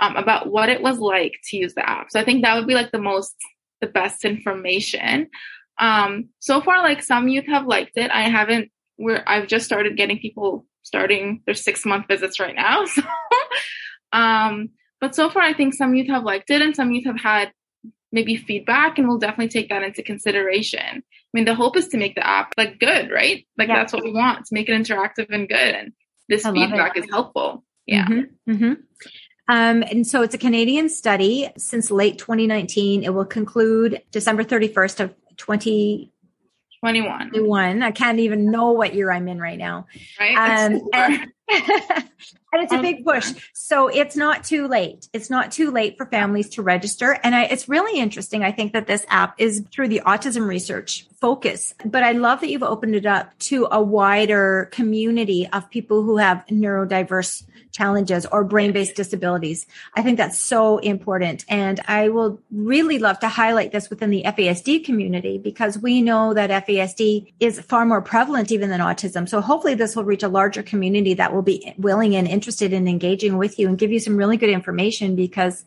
um, 0.00 0.16
about 0.16 0.50
what 0.50 0.68
it 0.68 0.82
was 0.82 0.98
like 0.98 1.34
to 1.50 1.56
use 1.56 1.74
the 1.74 1.88
app. 1.88 2.08
So 2.10 2.18
I 2.18 2.24
think 2.24 2.42
that 2.42 2.56
would 2.56 2.66
be 2.66 2.74
like 2.74 2.90
the 2.90 2.98
most, 2.98 3.36
the 3.80 3.86
best 3.86 4.24
information. 4.24 5.28
Um, 5.78 6.30
so 6.40 6.60
far, 6.60 6.82
like 6.82 7.02
some 7.02 7.28
youth 7.28 7.46
have 7.46 7.66
liked 7.66 7.92
it. 7.96 8.10
I 8.10 8.22
haven't, 8.22 8.72
we're, 8.98 9.22
I've 9.24 9.46
just 9.46 9.66
started 9.66 9.96
getting 9.96 10.18
people 10.18 10.66
starting 10.86 11.42
their 11.46 11.54
six 11.54 11.84
month 11.84 12.06
visits 12.08 12.40
right 12.40 12.54
now. 12.54 12.84
So, 14.12 14.18
um, 14.18 14.70
but 15.00 15.14
so 15.14 15.28
far, 15.28 15.42
I 15.42 15.52
think 15.52 15.74
some 15.74 15.94
youth 15.94 16.06
have 16.06 16.22
liked 16.22 16.48
it 16.48 16.62
and 16.62 16.74
some 16.74 16.92
youth 16.92 17.04
have 17.04 17.20
had 17.20 17.52
maybe 18.12 18.36
feedback 18.36 18.98
and 18.98 19.08
we'll 19.08 19.18
definitely 19.18 19.48
take 19.48 19.68
that 19.68 19.82
into 19.82 20.02
consideration. 20.02 20.80
I 20.80 21.02
mean, 21.34 21.44
the 21.44 21.54
hope 21.54 21.76
is 21.76 21.88
to 21.88 21.98
make 21.98 22.14
the 22.14 22.26
app 22.26 22.54
like 22.56 22.78
good, 22.78 23.10
right? 23.10 23.46
Like 23.58 23.68
yeah. 23.68 23.74
that's 23.74 23.92
what 23.92 24.04
we 24.04 24.12
want 24.12 24.46
to 24.46 24.54
make 24.54 24.68
it 24.68 24.72
interactive 24.72 25.26
and 25.28 25.48
good. 25.48 25.74
And 25.74 25.92
this 26.28 26.46
feedback 26.46 26.96
is 26.96 27.10
helpful. 27.10 27.64
Yeah. 27.84 28.06
Mm-hmm. 28.06 28.52
Mm-hmm. 28.52 28.72
Um, 29.48 29.82
and 29.82 30.06
so 30.06 30.22
it's 30.22 30.34
a 30.34 30.38
Canadian 30.38 30.88
study 30.88 31.50
since 31.58 31.90
late 31.90 32.18
2019. 32.18 33.04
It 33.04 33.12
will 33.12 33.24
conclude 33.24 34.02
December 34.12 34.44
31st 34.44 35.00
of 35.00 35.14
20, 35.36 36.12
21. 36.80 37.30
21. 37.30 37.82
I 37.82 37.90
can't 37.90 38.18
even 38.18 38.50
know 38.50 38.72
what 38.72 38.94
year 38.94 39.10
I'm 39.10 39.28
in 39.28 39.40
right 39.40 39.58
now. 39.58 39.86
Right. 40.18 40.36
Um, 40.36 40.80
and, 40.92 41.32
and, 42.52 42.62
it's 42.62 42.72
a 42.72 42.76
um, 42.76 42.82
big 42.82 43.04
push. 43.04 43.32
So 43.52 43.88
it's 43.88 44.16
not 44.16 44.44
too 44.44 44.68
late. 44.68 45.08
It's 45.12 45.30
not 45.30 45.50
too 45.50 45.70
late 45.70 45.96
for 45.96 46.06
families 46.06 46.48
to 46.50 46.62
register. 46.62 47.18
And 47.22 47.34
I, 47.34 47.44
it's 47.44 47.68
really 47.68 48.00
interesting. 48.00 48.44
I 48.44 48.52
think 48.52 48.72
that 48.72 48.86
this 48.86 49.04
app 49.08 49.34
is 49.38 49.64
through 49.72 49.88
the 49.88 50.02
autism 50.06 50.46
research 50.46 51.06
focus, 51.20 51.74
but 51.84 52.02
I 52.02 52.12
love 52.12 52.40
that 52.40 52.50
you've 52.50 52.62
opened 52.62 52.94
it 52.94 53.06
up 53.06 53.36
to 53.40 53.68
a 53.70 53.82
wider 53.82 54.68
community 54.72 55.48
of 55.52 55.68
people 55.70 56.02
who 56.02 56.18
have 56.18 56.44
neurodiverse 56.46 57.44
challenges 57.76 58.24
or 58.26 58.42
brain 58.42 58.72
based 58.72 58.96
disabilities. 58.96 59.66
I 59.94 60.02
think 60.02 60.16
that's 60.16 60.38
so 60.38 60.78
important. 60.78 61.44
And 61.48 61.78
I 61.86 62.08
will 62.08 62.40
really 62.50 62.98
love 62.98 63.18
to 63.20 63.28
highlight 63.28 63.72
this 63.72 63.90
within 63.90 64.10
the 64.10 64.22
FASD 64.24 64.84
community 64.84 65.36
because 65.38 65.78
we 65.78 66.00
know 66.00 66.32
that 66.32 66.66
FASD 66.66 67.32
is 67.38 67.60
far 67.60 67.84
more 67.84 68.00
prevalent 68.00 68.50
even 68.50 68.70
than 68.70 68.80
autism. 68.80 69.28
So 69.28 69.40
hopefully 69.40 69.74
this 69.74 69.94
will 69.94 70.04
reach 70.04 70.22
a 70.22 70.28
larger 70.28 70.62
community 70.62 71.14
that 71.14 71.34
will 71.34 71.42
be 71.42 71.74
willing 71.76 72.16
and 72.16 72.26
interested 72.36 72.72
in 72.72 72.86
engaging 72.86 73.38
with 73.38 73.58
you 73.58 73.66
and 73.68 73.78
give 73.78 73.90
you 73.90 73.98
some 73.98 74.16
really 74.16 74.36
good 74.36 74.50
information 74.50 75.16
because 75.16 75.64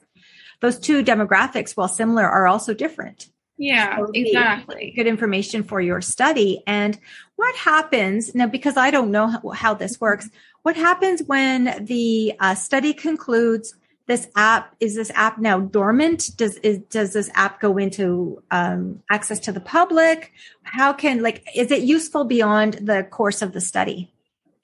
those 0.61 0.77
two 0.77 1.03
demographics, 1.03 1.71
while 1.75 1.87
similar, 1.87 2.23
are 2.23 2.47
also 2.47 2.73
different. 2.73 3.29
Yeah, 3.57 3.97
so 3.97 4.11
exactly. 4.13 4.93
Good 4.95 5.07
information 5.07 5.63
for 5.63 5.81
your 5.81 5.99
study. 5.99 6.63
And 6.67 6.97
what 7.35 7.55
happens 7.55 8.33
now, 8.35 8.47
because 8.47 8.77
I 8.77 8.91
don't 8.91 9.11
know 9.11 9.27
how, 9.27 9.49
how 9.49 9.73
this 9.73 9.99
works, 9.99 10.29
what 10.61 10.75
happens 10.77 11.23
when 11.23 11.85
the 11.85 12.33
uh, 12.39 12.55
study 12.55 12.93
concludes 12.93 13.75
this 14.05 14.27
app 14.35 14.75
is 14.79 14.95
this 14.95 15.11
app 15.13 15.37
now 15.37 15.59
dormant 15.59 16.35
does 16.35 16.55
is, 16.57 16.79
does 16.89 17.13
this 17.13 17.29
app 17.35 17.61
go 17.61 17.77
into 17.77 18.41
um, 18.49 19.03
access 19.11 19.39
to 19.39 19.51
the 19.51 19.59
public 19.59 20.33
how 20.63 20.91
can 20.91 21.21
like 21.21 21.47
is 21.55 21.69
it 21.69 21.83
useful 21.83 22.23
beyond 22.23 22.73
the 22.81 23.03
course 23.03 23.43
of 23.43 23.53
the 23.53 23.61
study 23.61 24.11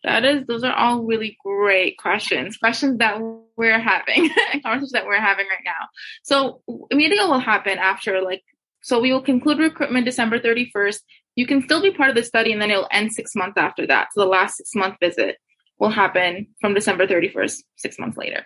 that 0.06 0.24
is 0.24 0.46
those 0.48 0.64
are 0.64 0.74
all 0.74 1.04
really 1.04 1.38
great 1.44 1.98
questions 1.98 2.58
questions 2.58 2.98
that 3.00 3.20
we're 3.58 3.80
having 3.80 4.30
conversations 4.64 4.92
that 4.92 5.06
we're 5.06 5.20
having 5.20 5.46
right 5.48 5.64
now 5.66 5.88
so 6.24 6.62
immediately 6.92 7.28
will 7.28 7.40
happen 7.40 7.78
after 7.78 8.22
like 8.22 8.44
so 8.82 9.00
we 9.00 9.12
will 9.12 9.22
conclude 9.22 9.58
recruitment 9.58 10.06
december 10.06 10.40
31st 10.40 11.00
you 11.36 11.46
can 11.46 11.62
still 11.62 11.82
be 11.82 11.92
part 11.92 12.10
of 12.10 12.16
the 12.16 12.24
study 12.24 12.54
and 12.54 12.62
then 12.62 12.72
it'll 12.72 12.88
end 12.92 13.12
six 13.12 13.36
months 13.36 13.58
after 13.58 13.86
that 13.86 14.08
so 14.14 14.22
the 14.22 14.28
last 14.28 14.58
six 14.58 14.72
month 14.76 14.96
visit 15.02 15.38
will 15.80 15.90
happen 15.90 16.48
from 16.62 16.74
December 16.74 17.06
31st, 17.06 17.64
six 17.76 18.00
months 18.00 18.18
later. 18.18 18.46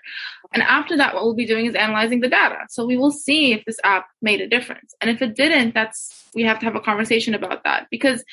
And 0.54 0.64
after 0.64 0.98
that, 0.98 1.14
what 1.14 1.24
we'll 1.24 1.36
be 1.36 1.46
doing 1.46 1.68
is 1.68 1.76
analyzing 1.76 2.22
the 2.22 2.28
data. 2.28 2.58
So 2.70 2.86
we 2.86 2.98
will 2.98 3.12
see 3.12 3.54
if 3.54 3.64
this 3.66 3.78
app 3.84 4.08
made 4.22 4.42
a 4.42 4.48
difference. 4.48 4.96
And 5.00 5.12
if 5.12 5.22
it 5.22 5.36
didn't, 5.36 5.74
that's, 5.74 6.28
we 6.34 6.44
have 6.44 6.60
to 6.60 6.66
have 6.66 6.76
a 6.76 6.82
conversation 6.82 7.36
about 7.36 7.64
that 7.66 7.88
because 7.92 8.24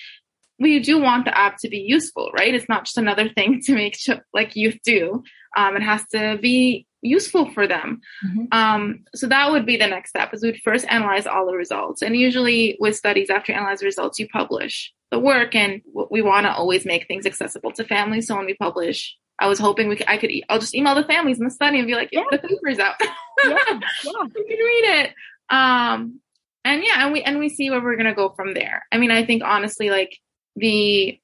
we 0.58 0.80
do 0.80 1.00
want 1.00 1.24
the 1.24 1.36
app 1.36 1.58
to 1.58 1.68
be 1.68 1.78
useful, 1.78 2.30
right? 2.36 2.54
It's 2.54 2.68
not 2.68 2.84
just 2.84 2.98
another 2.98 3.28
thing 3.28 3.60
to 3.64 3.74
make 3.74 3.96
sure, 3.96 4.20
like 4.32 4.56
youth 4.56 4.78
do. 4.84 5.22
Um, 5.56 5.76
it 5.76 5.82
has 5.82 6.06
to 6.08 6.38
be 6.40 6.86
useful 7.02 7.50
for 7.50 7.66
them. 7.66 8.00
Mm-hmm. 8.26 8.44
Um, 8.52 9.04
so 9.14 9.26
that 9.28 9.50
would 9.50 9.64
be 9.64 9.76
the 9.76 9.86
next 9.86 10.10
step 10.10 10.34
is 10.34 10.42
we'd 10.42 10.60
first 10.62 10.86
analyze 10.88 11.26
all 11.26 11.46
the 11.46 11.56
results. 11.56 12.02
And 12.02 12.16
usually 12.16 12.76
with 12.80 12.96
studies, 12.96 13.30
after 13.30 13.52
you 13.52 13.58
analyze 13.58 13.80
the 13.80 13.86
results, 13.86 14.18
you 14.18 14.28
publish 14.28 14.92
the 15.10 15.18
work 15.18 15.54
and 15.54 15.82
we 16.10 16.20
want 16.20 16.46
to 16.46 16.52
always 16.52 16.84
make 16.84 17.06
things 17.06 17.26
accessible 17.26 17.72
to 17.72 17.84
families. 17.84 18.26
So 18.26 18.36
when 18.36 18.46
we 18.46 18.54
publish, 18.54 19.16
I 19.38 19.46
was 19.46 19.58
hoping 19.58 19.88
we 19.88 19.96
could, 19.96 20.08
I 20.08 20.16
could, 20.16 20.30
I'll 20.48 20.58
just 20.58 20.74
email 20.74 20.94
the 20.94 21.04
families 21.04 21.38
in 21.38 21.44
the 21.44 21.50
study 21.50 21.78
and 21.78 21.86
be 21.86 21.94
like, 21.94 22.08
yeah, 22.12 22.24
the 22.30 22.38
paper's 22.38 22.78
out. 22.78 22.94
yeah, 23.00 23.58
yeah. 23.68 23.78
you 24.04 24.44
can 24.48 24.58
read 24.58 25.00
it. 25.00 25.14
Um, 25.48 26.20
and 26.64 26.82
yeah, 26.82 27.04
and 27.04 27.12
we, 27.12 27.22
and 27.22 27.38
we 27.38 27.48
see 27.48 27.70
where 27.70 27.80
we're 27.80 27.96
going 27.96 28.06
to 28.06 28.14
go 28.14 28.30
from 28.30 28.54
there. 28.54 28.84
I 28.90 28.98
mean, 28.98 29.10
I 29.10 29.24
think 29.24 29.44
honestly, 29.44 29.90
like 29.90 30.18
the 30.56 31.20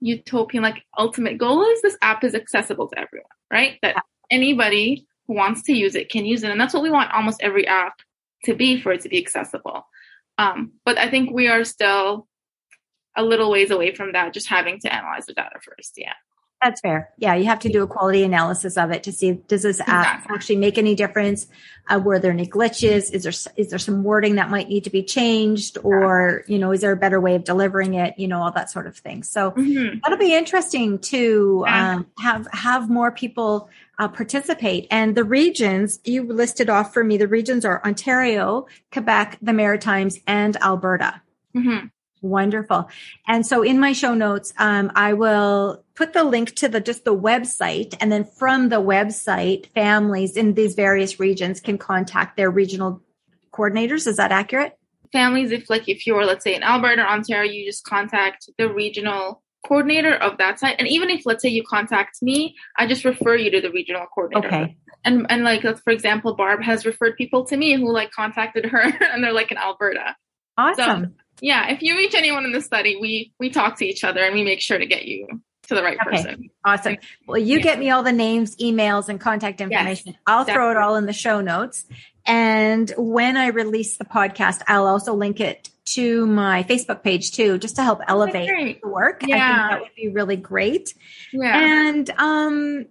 utopian, 0.00 0.62
like 0.62 0.82
ultimate 0.96 1.38
goal 1.38 1.64
is 1.64 1.82
this 1.82 1.96
app 2.00 2.24
is 2.24 2.34
accessible 2.34 2.88
to 2.88 2.98
everyone, 2.98 3.28
right? 3.50 3.78
That 3.82 3.96
anybody 4.30 5.06
who 5.26 5.34
wants 5.34 5.62
to 5.64 5.72
use 5.72 5.94
it 5.94 6.10
can 6.10 6.24
use 6.24 6.42
it. 6.42 6.50
And 6.50 6.60
that's 6.60 6.74
what 6.74 6.82
we 6.82 6.90
want 6.90 7.12
almost 7.12 7.42
every 7.42 7.66
app 7.66 8.00
to 8.44 8.54
be 8.54 8.80
for 8.80 8.92
it 8.92 9.02
to 9.02 9.08
be 9.08 9.18
accessible. 9.18 9.86
Um, 10.38 10.72
but 10.84 10.98
I 10.98 11.10
think 11.10 11.30
we 11.30 11.48
are 11.48 11.64
still 11.64 12.26
a 13.16 13.22
little 13.22 13.50
ways 13.50 13.70
away 13.70 13.94
from 13.94 14.12
that, 14.12 14.32
just 14.32 14.48
having 14.48 14.80
to 14.80 14.92
analyze 14.92 15.26
the 15.26 15.34
data 15.34 15.60
first. 15.62 15.92
Yeah. 15.96 16.14
That's 16.62 16.80
fair. 16.80 17.10
Yeah, 17.18 17.34
you 17.34 17.46
have 17.46 17.58
to 17.60 17.68
do 17.68 17.82
a 17.82 17.88
quality 17.88 18.22
analysis 18.22 18.76
of 18.76 18.92
it 18.92 19.02
to 19.04 19.12
see 19.12 19.32
does 19.32 19.62
this 19.62 19.80
app 19.80 20.16
exactly. 20.16 20.34
actually 20.36 20.56
make 20.56 20.78
any 20.78 20.94
difference? 20.94 21.48
Uh, 21.88 21.98
were 21.98 22.20
there 22.20 22.30
any 22.30 22.46
glitches? 22.46 23.12
Is 23.12 23.24
there 23.24 23.52
is 23.56 23.70
there 23.70 23.80
some 23.80 24.04
wording 24.04 24.36
that 24.36 24.48
might 24.48 24.68
need 24.68 24.84
to 24.84 24.90
be 24.90 25.02
changed, 25.02 25.76
or 25.82 26.44
you 26.46 26.60
know, 26.60 26.70
is 26.70 26.80
there 26.80 26.92
a 26.92 26.96
better 26.96 27.20
way 27.20 27.34
of 27.34 27.42
delivering 27.42 27.94
it? 27.94 28.14
You 28.16 28.28
know, 28.28 28.40
all 28.40 28.52
that 28.52 28.70
sort 28.70 28.86
of 28.86 28.96
thing. 28.96 29.24
So 29.24 29.50
mm-hmm. 29.50 29.98
that'll 30.02 30.18
be 30.18 30.34
interesting 30.34 31.00
to 31.00 31.64
um, 31.66 32.06
have 32.20 32.46
have 32.52 32.88
more 32.88 33.10
people 33.10 33.68
uh, 33.98 34.06
participate. 34.06 34.86
And 34.90 35.16
the 35.16 35.24
regions 35.24 35.98
you 36.04 36.22
listed 36.22 36.70
off 36.70 36.94
for 36.94 37.02
me, 37.02 37.16
the 37.16 37.26
regions 37.26 37.64
are 37.64 37.84
Ontario, 37.84 38.66
Quebec, 38.92 39.38
the 39.42 39.52
Maritimes, 39.52 40.20
and 40.28 40.56
Alberta. 40.58 41.20
Mm-hmm. 41.56 41.86
Wonderful. 42.22 42.88
And 43.26 43.44
so 43.44 43.62
in 43.62 43.80
my 43.80 43.92
show 43.92 44.14
notes, 44.14 44.54
um, 44.56 44.92
I 44.94 45.14
will 45.14 45.81
put 45.94 46.12
the 46.12 46.24
link 46.24 46.54
to 46.56 46.68
the 46.68 46.80
just 46.80 47.04
the 47.04 47.16
website, 47.16 47.96
and 48.00 48.10
then 48.10 48.24
from 48.24 48.68
the 48.68 48.80
website, 48.80 49.66
families 49.72 50.36
in 50.36 50.54
these 50.54 50.74
various 50.74 51.20
regions 51.20 51.60
can 51.60 51.78
contact 51.78 52.36
their 52.36 52.50
regional 52.50 53.02
coordinators. 53.52 54.06
Is 54.06 54.16
that 54.16 54.32
accurate? 54.32 54.78
Families, 55.12 55.50
if 55.52 55.68
like 55.68 55.88
if 55.88 56.06
you're 56.06 56.24
let's 56.24 56.44
say 56.44 56.54
in 56.54 56.62
Alberta 56.62 57.02
or 57.02 57.08
Ontario, 57.08 57.50
you 57.50 57.66
just 57.66 57.84
contact 57.84 58.48
the 58.58 58.72
regional 58.72 59.42
coordinator 59.66 60.14
of 60.14 60.38
that 60.38 60.58
site. 60.58 60.76
And 60.78 60.88
even 60.88 61.10
if 61.10 61.26
let's 61.26 61.42
say 61.42 61.48
you 61.48 61.62
contact 61.62 62.22
me, 62.22 62.56
I 62.76 62.86
just 62.86 63.04
refer 63.04 63.36
you 63.36 63.50
to 63.50 63.60
the 63.60 63.70
regional 63.70 64.06
coordinator. 64.12 64.48
Okay. 64.48 64.76
And 65.04 65.26
and 65.28 65.44
like 65.44 65.62
for 65.62 65.92
example, 65.92 66.34
Barb 66.34 66.62
has 66.62 66.86
referred 66.86 67.16
people 67.16 67.44
to 67.46 67.56
me 67.56 67.74
who 67.74 67.92
like 67.92 68.10
contacted 68.10 68.66
her 68.66 68.80
and 69.12 69.22
they're 69.22 69.32
like 69.32 69.52
in 69.52 69.58
Alberta. 69.58 70.16
Awesome. 70.56 71.04
So, 71.04 71.10
yeah, 71.40 71.70
if 71.70 71.82
you 71.82 71.96
reach 71.96 72.14
anyone 72.14 72.44
in 72.44 72.52
the 72.52 72.60
study, 72.60 72.96
we 73.00 73.32
we 73.38 73.50
talk 73.50 73.78
to 73.78 73.84
each 73.84 74.04
other 74.04 74.20
and 74.22 74.34
we 74.34 74.44
make 74.44 74.60
sure 74.60 74.78
to 74.78 74.86
get 74.86 75.04
you 75.04 75.42
to 75.68 75.74
the 75.74 75.82
right 75.82 75.98
okay. 76.06 76.16
person. 76.16 76.50
Awesome. 76.64 76.96
Well, 77.26 77.38
you 77.38 77.58
yeah. 77.58 77.62
get 77.62 77.78
me 77.78 77.90
all 77.90 78.02
the 78.02 78.12
names, 78.12 78.56
emails, 78.56 79.08
and 79.08 79.20
contact 79.20 79.60
information. 79.60 80.12
Yes, 80.12 80.16
I'll 80.26 80.44
definitely. 80.44 80.54
throw 80.54 80.70
it 80.70 80.76
all 80.76 80.96
in 80.96 81.06
the 81.06 81.12
show 81.12 81.40
notes. 81.40 81.86
And 82.26 82.92
when 82.96 83.36
I 83.36 83.48
release 83.48 83.96
the 83.96 84.04
podcast, 84.04 84.62
I'll 84.68 84.86
also 84.86 85.14
link 85.14 85.40
it 85.40 85.70
to 85.84 86.26
my 86.26 86.62
Facebook 86.62 87.02
page 87.02 87.32
too, 87.32 87.58
just 87.58 87.76
to 87.76 87.82
help 87.82 88.00
elevate 88.06 88.80
the 88.82 88.88
work. 88.88 89.22
Yeah. 89.26 89.36
I 89.36 89.48
think 89.48 89.70
that 89.70 89.80
would 89.80 89.94
be 89.96 90.08
really 90.08 90.36
great. 90.36 90.94
Yeah. 91.32 91.88
And 91.88 92.10
um 92.10 92.86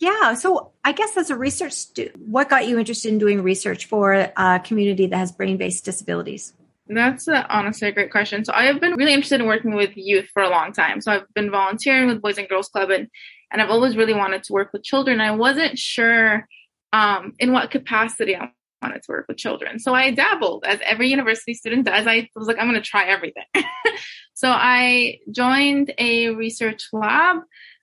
yeah, 0.00 0.34
so 0.34 0.72
I 0.84 0.92
guess 0.92 1.16
as 1.16 1.30
a 1.30 1.36
research 1.36 1.72
student, 1.72 2.28
what 2.28 2.50
got 2.50 2.66
you 2.66 2.78
interested 2.78 3.12
in 3.12 3.18
doing 3.18 3.42
research 3.42 3.86
for 3.86 4.12
a 4.12 4.60
community 4.62 5.06
that 5.06 5.16
has 5.16 5.30
brain-based 5.30 5.84
disabilities? 5.84 6.52
That's 6.86 7.28
a, 7.28 7.46
honestly 7.54 7.88
a 7.88 7.92
great 7.92 8.10
question. 8.10 8.44
So 8.44 8.52
I 8.54 8.64
have 8.64 8.80
been 8.80 8.94
really 8.94 9.14
interested 9.14 9.40
in 9.40 9.46
working 9.46 9.74
with 9.74 9.96
youth 9.96 10.28
for 10.32 10.42
a 10.42 10.50
long 10.50 10.72
time. 10.72 11.00
So 11.00 11.12
I've 11.12 11.34
been 11.34 11.50
volunteering 11.50 12.08
with 12.08 12.20
Boys 12.20 12.38
and 12.38 12.48
Girls 12.48 12.68
Club 12.68 12.90
and, 12.90 13.08
and 13.50 13.62
I've 13.62 13.70
always 13.70 13.96
really 13.96 14.14
wanted 14.14 14.42
to 14.44 14.52
work 14.52 14.72
with 14.72 14.82
children. 14.82 15.20
I 15.20 15.30
wasn't 15.30 15.78
sure 15.78 16.46
um, 16.92 17.32
in 17.38 17.52
what 17.52 17.70
capacity 17.70 18.36
I 18.36 18.50
wanted 18.82 19.02
to 19.02 19.12
work 19.12 19.26
with 19.28 19.38
children. 19.38 19.78
So 19.78 19.94
I 19.94 20.10
dabbled 20.10 20.64
as 20.66 20.78
every 20.84 21.08
university 21.08 21.54
student 21.54 21.86
does. 21.86 22.06
I 22.06 22.28
was 22.36 22.46
like, 22.46 22.58
I'm 22.58 22.68
going 22.68 22.80
to 22.80 22.86
try 22.86 23.04
everything. 23.04 23.44
so 24.34 24.48
I 24.48 25.18
joined 25.30 25.94
a 25.98 26.30
research 26.30 26.88
lab 26.92 27.38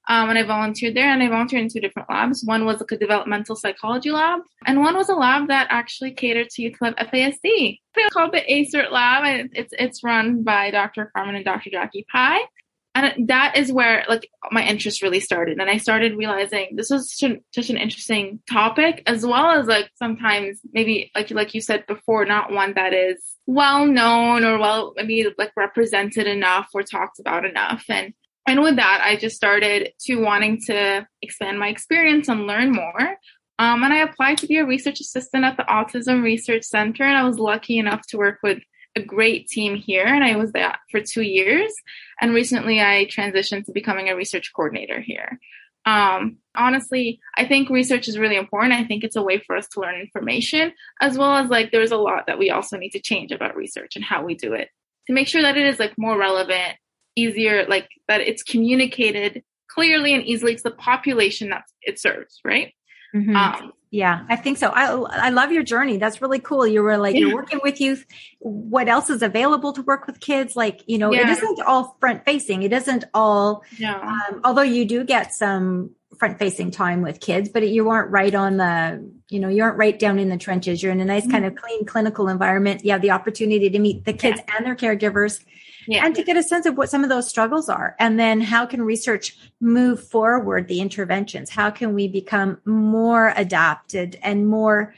um, 0.07 0.29
and 0.29 0.39
I 0.39 0.43
volunteered 0.43 0.95
there. 0.95 1.11
And 1.11 1.21
I 1.21 1.29
volunteered 1.29 1.63
in 1.63 1.69
two 1.69 1.79
different 1.79 2.09
labs. 2.09 2.43
One 2.43 2.65
was 2.65 2.79
like 2.79 2.91
a 2.91 2.97
developmental 2.97 3.55
psychology 3.55 4.11
lab, 4.11 4.41
and 4.65 4.79
one 4.79 4.95
was 4.95 5.09
a 5.09 5.15
lab 5.15 5.47
that 5.49 5.67
actually 5.69 6.11
catered 6.11 6.49
to 6.49 6.61
youth 6.61 6.75
have 6.81 6.95
FASD. 6.95 7.79
It's 7.95 8.13
called 8.13 8.33
the 8.33 8.41
ACERT 8.41 8.91
lab, 8.91 9.23
and 9.25 9.49
it's 9.53 9.73
it's 9.77 10.03
run 10.03 10.43
by 10.43 10.71
Dr. 10.71 11.11
Carmen 11.15 11.35
and 11.35 11.45
Dr. 11.45 11.69
Jackie 11.69 12.05
Pei. 12.11 12.39
And 12.93 13.29
that 13.29 13.57
is 13.57 13.71
where 13.71 14.03
like 14.09 14.27
my 14.51 14.65
interest 14.65 15.01
really 15.01 15.21
started, 15.21 15.59
and 15.59 15.69
I 15.69 15.77
started 15.77 16.17
realizing 16.17 16.75
this 16.75 16.89
was 16.89 17.15
such 17.15 17.29
an, 17.29 17.41
such 17.55 17.69
an 17.69 17.77
interesting 17.77 18.41
topic, 18.51 19.03
as 19.05 19.25
well 19.25 19.51
as 19.51 19.67
like 19.67 19.89
sometimes 19.95 20.59
maybe 20.73 21.09
like 21.15 21.31
like 21.31 21.53
you 21.53 21.61
said 21.61 21.85
before, 21.87 22.25
not 22.25 22.51
one 22.51 22.73
that 22.73 22.93
is 22.93 23.23
well 23.45 23.85
known 23.85 24.43
or 24.43 24.57
well 24.57 24.93
maybe 24.97 25.25
like 25.37 25.51
represented 25.55 26.27
enough 26.27 26.67
or 26.73 26.83
talked 26.83 27.19
about 27.19 27.45
enough. 27.45 27.85
And 27.87 28.13
and 28.47 28.61
with 28.61 28.77
that, 28.77 29.01
I 29.03 29.17
just 29.17 29.35
started 29.35 29.93
to 30.01 30.15
wanting 30.15 30.61
to 30.67 31.07
expand 31.21 31.59
my 31.59 31.67
experience 31.67 32.27
and 32.27 32.47
learn 32.47 32.71
more. 32.71 33.15
Um, 33.59 33.83
and 33.83 33.93
I 33.93 33.97
applied 33.97 34.39
to 34.39 34.47
be 34.47 34.57
a 34.57 34.65
research 34.65 34.99
assistant 34.99 35.45
at 35.45 35.57
the 35.57 35.63
Autism 35.63 36.23
Research 36.23 36.63
Center, 36.63 37.03
and 37.03 37.15
I 37.15 37.23
was 37.23 37.37
lucky 37.37 37.77
enough 37.77 38.01
to 38.07 38.17
work 38.17 38.39
with 38.41 38.59
a 38.95 39.01
great 39.01 39.47
team 39.47 39.75
here, 39.75 40.05
and 40.05 40.23
I 40.23 40.35
was 40.35 40.51
there 40.51 40.75
for 40.89 40.99
two 40.99 41.21
years. 41.21 41.71
And 42.19 42.33
recently, 42.33 42.81
I 42.81 43.05
transitioned 43.05 43.65
to 43.65 43.71
becoming 43.71 44.09
a 44.09 44.15
research 44.15 44.51
coordinator 44.55 44.99
here. 44.99 45.39
Um, 45.85 46.37
honestly, 46.55 47.19
I 47.37 47.45
think 47.45 47.69
research 47.69 48.07
is 48.07 48.17
really 48.17 48.35
important. 48.35 48.73
I 48.73 48.83
think 48.83 49.03
it's 49.03 49.15
a 49.15 49.23
way 49.23 49.39
for 49.39 49.55
us 49.55 49.67
to 49.69 49.79
learn 49.79 49.99
information, 49.99 50.73
as 50.99 51.17
well 51.17 51.35
as 51.35 51.49
like 51.49 51.71
there's 51.71 51.91
a 51.91 51.97
lot 51.97 52.27
that 52.27 52.39
we 52.39 52.49
also 52.49 52.77
need 52.77 52.91
to 52.91 52.99
change 52.99 53.31
about 53.31 53.55
research 53.55 53.95
and 53.95 54.05
how 54.05 54.23
we 54.23 54.35
do 54.35 54.53
it 54.53 54.69
to 55.07 55.13
make 55.13 55.27
sure 55.27 55.41
that 55.41 55.57
it 55.57 55.65
is 55.65 55.79
like 55.79 55.93
more 55.97 56.17
relevant 56.17 56.77
easier, 57.15 57.65
like 57.67 57.89
that 58.07 58.21
it's 58.21 58.43
communicated 58.43 59.43
clearly 59.67 60.13
and 60.13 60.23
easily 60.23 60.55
to 60.55 60.63
the 60.63 60.71
population 60.71 61.49
that 61.49 61.63
it 61.81 61.99
serves, 61.99 62.39
right? 62.43 62.73
Mm-hmm. 63.15 63.35
Um, 63.35 63.73
yeah, 63.89 64.25
I 64.29 64.37
think 64.37 64.57
so. 64.57 64.69
I 64.69 64.85
I 64.93 65.29
love 65.31 65.51
your 65.51 65.63
journey. 65.63 65.97
That's 65.97 66.21
really 66.21 66.39
cool. 66.39 66.65
You 66.65 66.81
were 66.81 66.97
like 66.97 67.13
yeah. 67.13 67.25
you're 67.25 67.35
working 67.35 67.59
with 67.61 67.81
youth. 67.81 68.05
What 68.39 68.87
else 68.87 69.09
is 69.09 69.21
available 69.21 69.73
to 69.73 69.81
work 69.81 70.07
with 70.07 70.21
kids? 70.21 70.55
Like 70.55 70.81
you 70.87 70.97
know, 70.97 71.11
yeah. 71.11 71.23
it 71.23 71.29
isn't 71.29 71.59
all 71.67 71.97
front 71.99 72.23
facing. 72.23 72.63
It 72.63 72.71
isn't 72.71 73.03
all. 73.13 73.63
No. 73.79 73.93
Um, 73.99 74.41
although 74.45 74.61
you 74.61 74.85
do 74.85 75.03
get 75.03 75.33
some 75.33 75.91
front 76.17 76.39
facing 76.39 76.71
time 76.71 77.01
with 77.01 77.19
kids, 77.19 77.49
but 77.49 77.67
you 77.67 77.89
aren't 77.89 78.11
right 78.11 78.33
on 78.33 78.57
the. 78.57 79.11
You 79.27 79.39
know, 79.41 79.49
you 79.49 79.63
aren't 79.63 79.77
right 79.77 79.97
down 79.97 80.19
in 80.19 80.29
the 80.29 80.37
trenches. 80.37 80.81
You're 80.81 80.93
in 80.93 81.01
a 81.01 81.05
nice 81.05 81.23
mm-hmm. 81.23 81.31
kind 81.31 81.45
of 81.45 81.55
clean 81.55 81.85
clinical 81.85 82.29
environment. 82.29 82.85
You 82.85 82.91
have 82.91 83.01
the 83.01 83.11
opportunity 83.11 83.69
to 83.69 83.79
meet 83.79 84.05
the 84.05 84.13
kids 84.13 84.39
yeah. 84.47 84.55
and 84.55 84.65
their 84.65 84.75
caregivers 84.75 85.43
yeah. 85.87 86.05
and 86.05 86.15
to 86.15 86.23
get 86.23 86.37
a 86.37 86.43
sense 86.43 86.65
of 86.65 86.77
what 86.77 86.89
some 86.89 87.03
of 87.03 87.09
those 87.09 87.27
struggles 87.27 87.69
are. 87.69 87.95
And 87.99 88.19
then 88.19 88.41
how 88.41 88.65
can 88.65 88.81
research 88.81 89.37
move 89.59 90.03
forward 90.03 90.67
the 90.67 90.81
interventions? 90.81 91.49
How 91.49 91.69
can 91.69 91.93
we 91.93 92.07
become 92.07 92.59
more 92.65 93.33
adapted 93.35 94.19
and 94.21 94.47
more, 94.47 94.93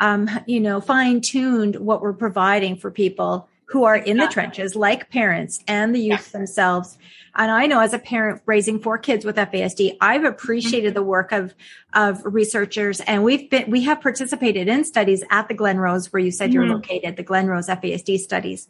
um, 0.00 0.28
you 0.46 0.60
know, 0.60 0.80
fine 0.80 1.20
tuned 1.20 1.76
what 1.76 2.02
we're 2.02 2.12
providing 2.12 2.76
for 2.76 2.90
people 2.90 3.48
who 3.66 3.84
are 3.84 3.96
in 3.96 4.16
the 4.16 4.28
trenches, 4.28 4.76
like 4.76 5.10
parents 5.10 5.62
and 5.66 5.94
the 5.94 5.98
youth 5.98 6.30
yeah. 6.32 6.38
themselves. 6.38 6.98
And 7.36 7.50
I 7.50 7.66
know 7.66 7.80
as 7.80 7.92
a 7.92 7.98
parent 7.98 8.42
raising 8.46 8.80
four 8.80 8.96
kids 8.98 9.24
with 9.24 9.36
FASD, 9.36 9.98
I've 10.00 10.24
appreciated 10.24 10.94
the 10.94 11.02
work 11.02 11.32
of, 11.32 11.54
of 11.92 12.22
researchers 12.24 13.00
and 13.00 13.22
we've 13.22 13.50
been, 13.50 13.70
we 13.70 13.82
have 13.82 14.00
participated 14.00 14.68
in 14.68 14.84
studies 14.84 15.22
at 15.30 15.48
the 15.48 15.54
Glenrose 15.54 16.12
where 16.12 16.20
you 16.20 16.30
said 16.30 16.50
mm-hmm. 16.50 16.54
you're 16.54 16.66
located, 16.66 17.16
the 17.16 17.24
Glenrose 17.24 17.68
FASD 17.68 18.18
studies. 18.18 18.68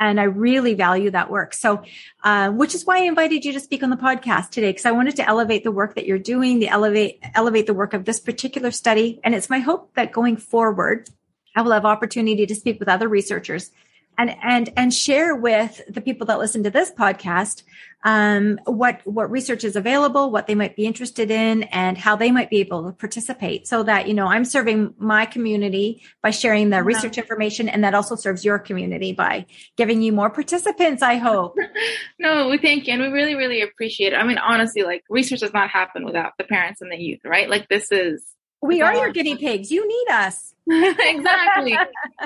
And 0.00 0.18
I 0.18 0.24
really 0.24 0.72
value 0.74 1.10
that 1.10 1.30
work. 1.30 1.52
So, 1.52 1.82
uh, 2.24 2.50
which 2.50 2.74
is 2.74 2.86
why 2.86 2.98
I 2.98 3.02
invited 3.02 3.44
you 3.44 3.52
to 3.52 3.60
speak 3.60 3.82
on 3.82 3.90
the 3.90 3.96
podcast 3.96 4.50
today, 4.50 4.70
because 4.70 4.86
I 4.86 4.92
wanted 4.92 5.16
to 5.16 5.28
elevate 5.28 5.62
the 5.62 5.72
work 5.72 5.96
that 5.96 6.06
you're 6.06 6.18
doing, 6.18 6.58
the 6.58 6.68
elevate, 6.68 7.18
elevate 7.34 7.66
the 7.66 7.74
work 7.74 7.92
of 7.92 8.06
this 8.06 8.18
particular 8.18 8.70
study. 8.70 9.20
And 9.22 9.34
it's 9.34 9.50
my 9.50 9.58
hope 9.58 9.92
that 9.94 10.12
going 10.12 10.38
forward, 10.38 11.10
I 11.54 11.62
will 11.62 11.72
have 11.72 11.84
opportunity 11.84 12.46
to 12.46 12.54
speak 12.54 12.78
with 12.78 12.88
other 12.88 13.08
researchers 13.08 13.70
and 14.18 14.36
and 14.42 14.70
and 14.76 14.92
share 14.92 15.34
with 15.34 15.80
the 15.88 16.00
people 16.00 16.26
that 16.26 16.38
listen 16.38 16.64
to 16.64 16.70
this 16.70 16.90
podcast 16.90 17.62
um, 18.04 18.60
what 18.64 19.00
what 19.04 19.30
research 19.30 19.64
is 19.64 19.74
available, 19.74 20.30
what 20.30 20.46
they 20.46 20.54
might 20.54 20.76
be 20.76 20.86
interested 20.86 21.30
in, 21.30 21.64
and 21.64 21.98
how 21.98 22.14
they 22.14 22.30
might 22.30 22.48
be 22.48 22.58
able 22.58 22.84
to 22.84 22.92
participate. 22.92 23.66
So 23.66 23.82
that 23.82 24.06
you 24.06 24.14
know, 24.14 24.26
I'm 24.26 24.44
serving 24.44 24.94
my 24.98 25.26
community 25.26 26.02
by 26.22 26.30
sharing 26.30 26.70
the 26.70 26.82
research 26.82 27.18
information, 27.18 27.68
and 27.68 27.82
that 27.82 27.94
also 27.94 28.14
serves 28.14 28.44
your 28.44 28.58
community 28.58 29.12
by 29.12 29.46
giving 29.76 30.00
you 30.00 30.12
more 30.12 30.30
participants. 30.30 31.02
I 31.02 31.16
hope. 31.16 31.56
no, 32.18 32.48
we 32.48 32.58
thank 32.58 32.86
you, 32.86 32.92
and 32.92 33.02
we 33.02 33.08
really, 33.08 33.34
really 33.34 33.62
appreciate 33.62 34.12
it. 34.12 34.16
I 34.16 34.24
mean, 34.24 34.38
honestly, 34.38 34.82
like 34.82 35.02
research 35.10 35.40
does 35.40 35.52
not 35.52 35.70
happen 35.70 36.04
without 36.04 36.32
the 36.38 36.44
parents 36.44 36.80
and 36.80 36.92
the 36.92 36.98
youth, 36.98 37.20
right? 37.24 37.50
Like 37.50 37.68
this 37.68 37.90
is. 37.90 38.24
We 38.60 38.82
are 38.82 38.94
your 38.94 39.12
guinea 39.12 39.36
pigs. 39.36 39.70
You 39.70 39.86
need 39.86 40.12
us. 40.12 40.54
exactly. 40.70 41.76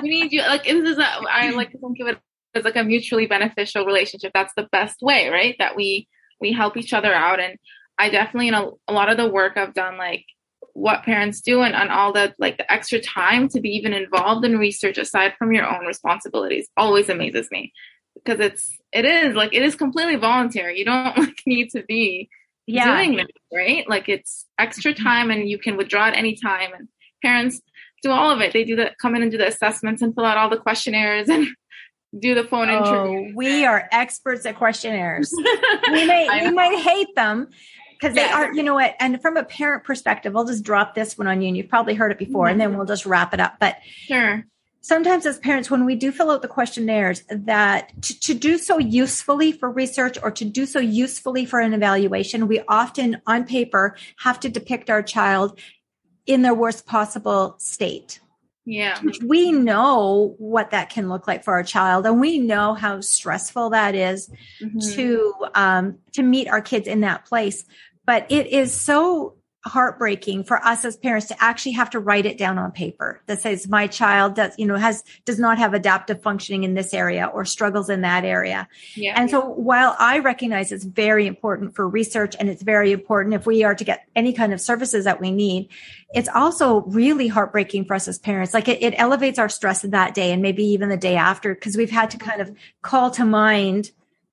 we 0.01 0.09
need 0.09 0.31
you. 0.31 0.41
Like 0.41 0.63
this 0.63 0.89
is 0.89 0.97
a, 0.97 1.05
I 1.29 1.51
like 1.51 1.71
to 1.71 1.77
think 1.77 1.99
of 1.99 2.07
it 2.07 2.19
as 2.55 2.63
like 2.63 2.75
a 2.75 2.83
mutually 2.83 3.25
beneficial 3.25 3.85
relationship. 3.85 4.31
That's 4.33 4.53
the 4.55 4.67
best 4.71 5.01
way, 5.01 5.29
right? 5.29 5.55
That 5.59 5.75
we 5.75 6.07
we 6.39 6.51
help 6.51 6.75
each 6.75 6.93
other 6.93 7.13
out. 7.13 7.39
And 7.39 7.57
I 7.97 8.09
definitely, 8.09 8.47
you 8.47 8.51
know, 8.51 8.79
a 8.87 8.93
lot 8.93 9.09
of 9.09 9.17
the 9.17 9.27
work 9.27 9.57
I've 9.57 9.73
done, 9.73 9.97
like 9.97 10.25
what 10.73 11.03
parents 11.03 11.41
do 11.41 11.61
and, 11.61 11.75
and 11.75 11.89
all 11.89 12.11
the 12.11 12.33
like 12.39 12.57
the 12.57 12.71
extra 12.71 12.99
time 12.99 13.47
to 13.47 13.61
be 13.61 13.69
even 13.69 13.93
involved 13.93 14.43
in 14.43 14.57
research 14.57 14.97
aside 14.97 15.33
from 15.37 15.53
your 15.53 15.67
own 15.67 15.85
responsibilities 15.85 16.67
always 16.75 17.09
amazes 17.09 17.49
me 17.51 17.71
because 18.15 18.39
it's 18.39 18.75
it 18.91 19.05
is 19.05 19.35
like 19.35 19.53
it 19.53 19.61
is 19.61 19.75
completely 19.75 20.15
voluntary 20.15 20.79
you 20.79 20.85
don't 20.85 21.15
like 21.17 21.41
need 21.45 21.69
to 21.69 21.83
be 21.83 22.27
yeah. 22.65 22.95
doing 22.95 23.17
this 23.17 23.27
right 23.53 23.87
like 23.89 24.07
it's 24.07 24.45
extra 24.57 24.93
mm-hmm. 24.93 25.03
time 25.03 25.31
and 25.31 25.49
you 25.49 25.57
can 25.57 25.77
withdraw 25.77 26.07
at 26.07 26.15
any 26.15 26.35
time 26.35 26.71
and 26.73 26.87
parents 27.23 27.61
do 28.03 28.11
all 28.11 28.29
of 28.29 28.41
it. 28.41 28.53
They 28.53 28.63
do 28.63 28.75
the 28.75 28.91
come 29.01 29.15
in 29.15 29.23
and 29.23 29.31
do 29.31 29.37
the 29.37 29.47
assessments 29.47 30.01
and 30.01 30.13
fill 30.13 30.25
out 30.25 30.37
all 30.37 30.49
the 30.49 30.57
questionnaires 30.57 31.29
and 31.29 31.47
do 32.19 32.35
the 32.35 32.43
phone 32.43 32.69
oh, 32.69 32.77
interview. 32.77 33.35
We 33.35 33.65
are 33.65 33.87
experts 33.91 34.45
at 34.45 34.57
questionnaires. 34.57 35.33
we 35.91 36.05
may 36.05 36.27
we 36.43 36.51
might 36.51 36.77
hate 36.77 37.15
them 37.15 37.47
because 37.93 38.15
they 38.15 38.25
are, 38.25 38.53
you 38.53 38.63
know 38.63 38.73
what? 38.73 38.95
And 38.99 39.21
from 39.21 39.37
a 39.37 39.45
parent 39.45 39.85
perspective, 39.85 40.35
I'll 40.35 40.45
just 40.45 40.63
drop 40.63 40.93
this 40.93 41.17
one 41.17 41.27
on 41.27 41.41
you. 41.41 41.47
And 41.47 41.57
you've 41.57 41.69
probably 41.69 41.93
heard 41.93 42.11
it 42.11 42.19
before, 42.19 42.45
mm-hmm. 42.45 42.51
and 42.51 42.61
then 42.61 42.77
we'll 42.77 42.85
just 42.85 43.05
wrap 43.05 43.33
it 43.33 43.39
up. 43.39 43.55
But 43.59 43.77
sure. 43.85 44.45
Sometimes, 44.83 45.25
as 45.25 45.39
parents, 45.39 45.71
when 45.71 45.85
we 45.85 45.95
do 45.95 46.11
fill 46.11 46.29
out 46.29 46.41
the 46.41 46.47
questionnaires, 46.49 47.23
that 47.29 47.93
to, 48.01 48.19
to 48.19 48.33
do 48.33 48.57
so 48.57 48.77
usefully 48.77 49.53
for 49.53 49.71
research 49.71 50.17
or 50.21 50.29
to 50.31 50.43
do 50.43 50.65
so 50.65 50.79
usefully 50.79 51.45
for 51.45 51.61
an 51.61 51.73
evaluation, 51.73 52.49
we 52.49 52.61
often 52.67 53.21
on 53.25 53.45
paper 53.45 53.95
have 54.17 54.41
to 54.41 54.49
depict 54.49 54.89
our 54.89 55.01
child 55.01 55.57
in 56.25 56.41
their 56.41 56.53
worst 56.53 56.85
possible 56.85 57.55
state. 57.59 58.19
Yeah. 58.65 58.99
We 59.25 59.53
know 59.53 60.35
what 60.37 60.71
that 60.71 60.89
can 60.89 61.07
look 61.07 61.27
like 61.29 61.45
for 61.45 61.53
our 61.53 61.63
child 61.63 62.05
and 62.05 62.19
we 62.19 62.37
know 62.37 62.73
how 62.73 62.99
stressful 62.99 63.69
that 63.69 63.95
is 63.95 64.29
mm-hmm. 64.61 64.79
to 64.79 65.33
um 65.53 65.97
to 66.13 66.23
meet 66.23 66.47
our 66.49 66.61
kids 66.61 66.87
in 66.87 67.01
that 67.01 67.25
place. 67.25 67.65
But 68.05 68.29
it 68.29 68.47
is 68.47 68.73
so 68.73 69.35
heartbreaking 69.65 70.43
for 70.43 70.63
us 70.65 70.83
as 70.83 70.97
parents 70.97 71.27
to 71.27 71.43
actually 71.43 71.71
have 71.71 71.89
to 71.89 71.99
write 71.99 72.25
it 72.25 72.37
down 72.37 72.57
on 72.57 72.71
paper 72.71 73.21
that 73.27 73.39
says 73.39 73.67
my 73.67 73.87
child 73.87 74.35
does 74.35 74.53
you 74.57 74.65
know 74.65 74.75
has 74.75 75.03
does 75.25 75.39
not 75.39 75.57
have 75.57 75.73
adaptive 75.73 76.21
functioning 76.21 76.63
in 76.63 76.73
this 76.73 76.93
area 76.93 77.25
or 77.33 77.45
struggles 77.45 77.89
in 77.89 78.01
that 78.01 78.25
area. 78.25 78.67
Yeah, 78.95 79.13
and 79.15 79.29
so 79.29 79.41
while 79.41 79.95
i 79.99 80.19
recognize 80.19 80.71
it's 80.71 80.83
very 80.83 81.27
important 81.27 81.75
for 81.75 81.87
research 81.87 82.35
and 82.39 82.49
it's 82.49 82.61
very 82.63 82.91
important 82.91 83.35
if 83.35 83.45
we 83.45 83.63
are 83.63 83.75
to 83.75 83.83
get 83.83 84.07
any 84.15 84.33
kind 84.33 84.53
of 84.53 84.59
services 84.59 85.05
that 85.05 85.21
we 85.21 85.31
need 85.31 85.69
it's 86.13 86.29
also 86.29 86.81
really 86.81 87.27
heartbreaking 87.27 87.85
for 87.85 87.95
us 87.95 88.07
as 88.07 88.19
parents. 88.19 88.53
Like 88.53 88.67
it, 88.67 88.81
it 88.83 88.93
elevates 88.97 89.39
our 89.39 89.49
stress 89.49 89.81
that 89.81 90.13
day 90.13 90.31
and 90.31 90.41
maybe 90.41 90.63
even 90.63 90.89
the 90.89 90.97
day 90.97 91.15
after 91.15 91.53
because 91.55 91.75
we've 91.75 91.89
had 91.89 92.11
to 92.11 92.17
kind 92.17 92.39
of 92.39 92.55
call 92.81 93.09
to 93.11 93.25
mind 93.25 93.91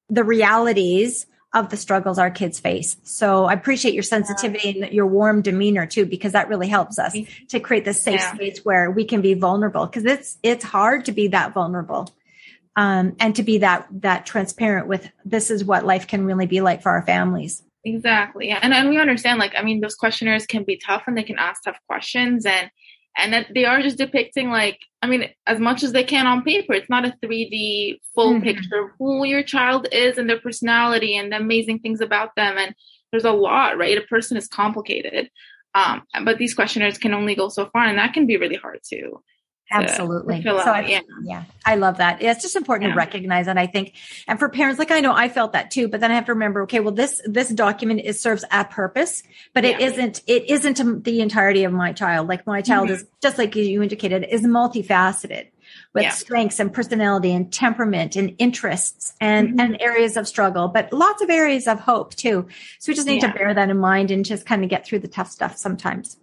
the 0.09 0.23
realities 0.23 1.27
of 1.53 1.69
the 1.69 1.77
struggles 1.77 2.19
our 2.19 2.31
kids 2.31 2.61
face. 2.61 2.97
So 3.03 3.47
I 3.47 3.55
appreciate 3.55 3.95
your 3.95 4.05
sensitivity 4.05 4.81
and 4.81 4.93
your 4.93 5.07
warm 5.07 5.43
demeanor 5.43 5.87
too, 5.87 6.07
because 6.07 6.33
that 6.33 6.49
really 6.49 6.69
helps 6.69 6.99
us 6.99 7.17
to 7.49 7.61
create 7.61 7.85
this 7.85 8.01
safe 8.01 8.21
yeah. 8.21 8.35
space 8.35 8.65
where 8.65 8.91
we 8.91 9.05
can 9.05 9.21
be 9.21 9.35
vulnerable 9.35 9.87
because 9.87 10.05
it's, 10.05 10.39
it's 10.43 10.65
hard 10.65 11.07
to 11.07 11.13
be 11.13 11.29
that 11.29 11.53
vulnerable. 11.53 12.09
Um, 12.77 13.17
and 13.19 13.35
to 13.35 13.43
be 13.43 13.59
that, 13.59 13.89
that 13.91 14.27
transparent 14.27 14.87
with 14.87 15.11
this 15.25 15.51
is 15.51 15.65
what 15.65 15.85
life 15.85 16.07
can 16.07 16.25
really 16.25 16.47
be 16.47 16.61
like 16.61 16.83
for 16.83 16.91
our 16.91 17.03
families. 17.03 17.63
Exactly. 17.85 18.51
And, 18.51 18.73
and 18.73 18.89
we 18.89 18.99
understand, 18.99 19.41
like, 19.41 19.55
I 19.57 19.63
mean, 19.63 19.81
those 19.81 19.97
questionnaires 19.97 20.47
can 20.47 20.63
be 20.65 20.77
tough 20.77 21.05
and 21.07 21.17
they 21.17 21.25
can 21.25 21.39
ask 21.39 21.65
tough 21.65 21.79
questions 21.89 22.47
and, 22.47 22.71
and 23.17 23.33
that 23.33 23.47
they 23.55 23.65
are 23.65 23.83
just 23.83 23.99
depicting 23.99 24.51
like 24.51 24.79
i 25.03 25.07
mean 25.07 25.29
as 25.47 25.59
much 25.59 25.83
as 25.83 25.93
they 25.93 26.05
can 26.05 26.27
on 26.27 26.43
paper 26.43 26.73
it's 26.73 26.91
not 26.91 27.05
a 27.05 27.15
3d 27.23 27.99
full 28.21 28.35
mm-hmm. 28.35 28.45
picture 28.45 28.85
of 28.85 28.91
who 28.99 29.25
your 29.25 29.43
child 29.43 29.89
is 29.93 30.19
and 30.19 30.29
their 30.29 30.41
personality 30.41 31.17
and 31.17 31.33
the 31.33 31.37
amazing 31.37 31.79
things 31.79 32.01
about 32.01 32.35
them. 32.37 32.59
And 32.59 32.75
there's 33.11 33.25
a 33.25 33.33
lot 33.33 33.79
right? 33.79 33.99
A 33.99 34.03
person 34.03 34.37
is 34.37 34.49
complicated. 34.49 35.31
Um, 35.75 36.03
but 36.25 36.39
these 36.39 36.55
questionnaires 36.55 36.99
can 36.99 37.15
only 37.15 37.35
go 37.35 37.49
so 37.49 37.71
far 37.73 37.85
and 37.85 37.99
that 37.99 38.13
can 38.13 38.27
be 38.27 38.37
really 38.37 38.57
hard 38.57 38.81
to 38.91 39.23
Absolutely. 39.73 40.43
To 40.43 40.61
so 40.65 40.73
I, 40.73 40.81
yeah. 40.81 41.01
yeah, 41.23 41.45
I 41.65 41.77
love 41.77 41.99
that. 41.99 42.21
It's 42.21 42.43
just 42.43 42.57
important 42.57 42.89
yeah. 42.89 42.95
to 42.95 42.99
recognize 42.99 43.47
that. 43.47 43.57
I 43.57 43.67
think, 43.67 43.95
and 44.27 44.39
for 44.39 44.49
parents, 44.49 44.79
like 44.79 44.91
I 44.91 44.99
know 45.01 45.15
I 45.15 45.29
felt 45.29 45.53
that 45.53 45.71
too, 45.71 45.87
but 45.87 46.01
then 46.01 46.11
I 46.11 46.15
have 46.15 46.27
to 46.27 46.33
remember, 46.33 46.63
okay, 46.63 46.81
well, 46.81 46.93
this, 46.93 47.23
this 47.25 47.49
document 47.51 48.01
is 48.01 48.21
serves 48.21 48.45
a 48.51 48.65
purpose, 48.65 49.23
but 49.55 49.63
yeah. 49.63 49.71
it 49.71 49.81
isn't, 49.81 50.23
it 50.27 50.51
isn't 50.51 51.05
the 51.05 51.21
entirety 51.21 51.65
of 51.65 51.73
my 51.73 51.93
child. 51.93 52.27
Like 52.29 52.47
my 52.47 52.63
child 52.63 52.87
mm-hmm. 52.87 52.95
is 52.95 53.07
just 53.23 53.39
like 53.39 53.55
you 53.55 53.81
indicated, 53.83 54.27
is 54.29 54.43
multifaceted 54.43 55.49
with 55.95 56.03
yeah. 56.03 56.11
strengths 56.11 56.59
and 56.59 56.73
personality 56.73 57.33
and 57.33 57.53
temperament 57.53 58.17
and 58.17 58.35
interests 58.39 59.15
and, 59.21 59.51
mm-hmm. 59.51 59.61
and 59.61 59.81
areas 59.81 60.17
of 60.17 60.27
struggle, 60.27 60.67
but 60.67 60.93
lots 60.93 61.23
of 61.23 61.31
areas 61.31 61.69
of 61.69 61.79
hope 61.79 62.15
too. 62.17 62.49
So 62.81 62.91
we 62.91 62.97
just 62.97 63.07
need 63.07 63.21
to 63.21 63.33
bear 63.33 63.55
that 63.55 63.71
in 63.71 63.79
mind 63.79 64.11
and 64.11 64.25
just 64.25 64.47
kind 64.47 64.65
of 64.65 64.71
get 64.71 64.85
through 64.85 64.99
the 64.99 65.09
tough 65.09 65.31
stuff 65.31 65.57
sometimes. 65.57 66.17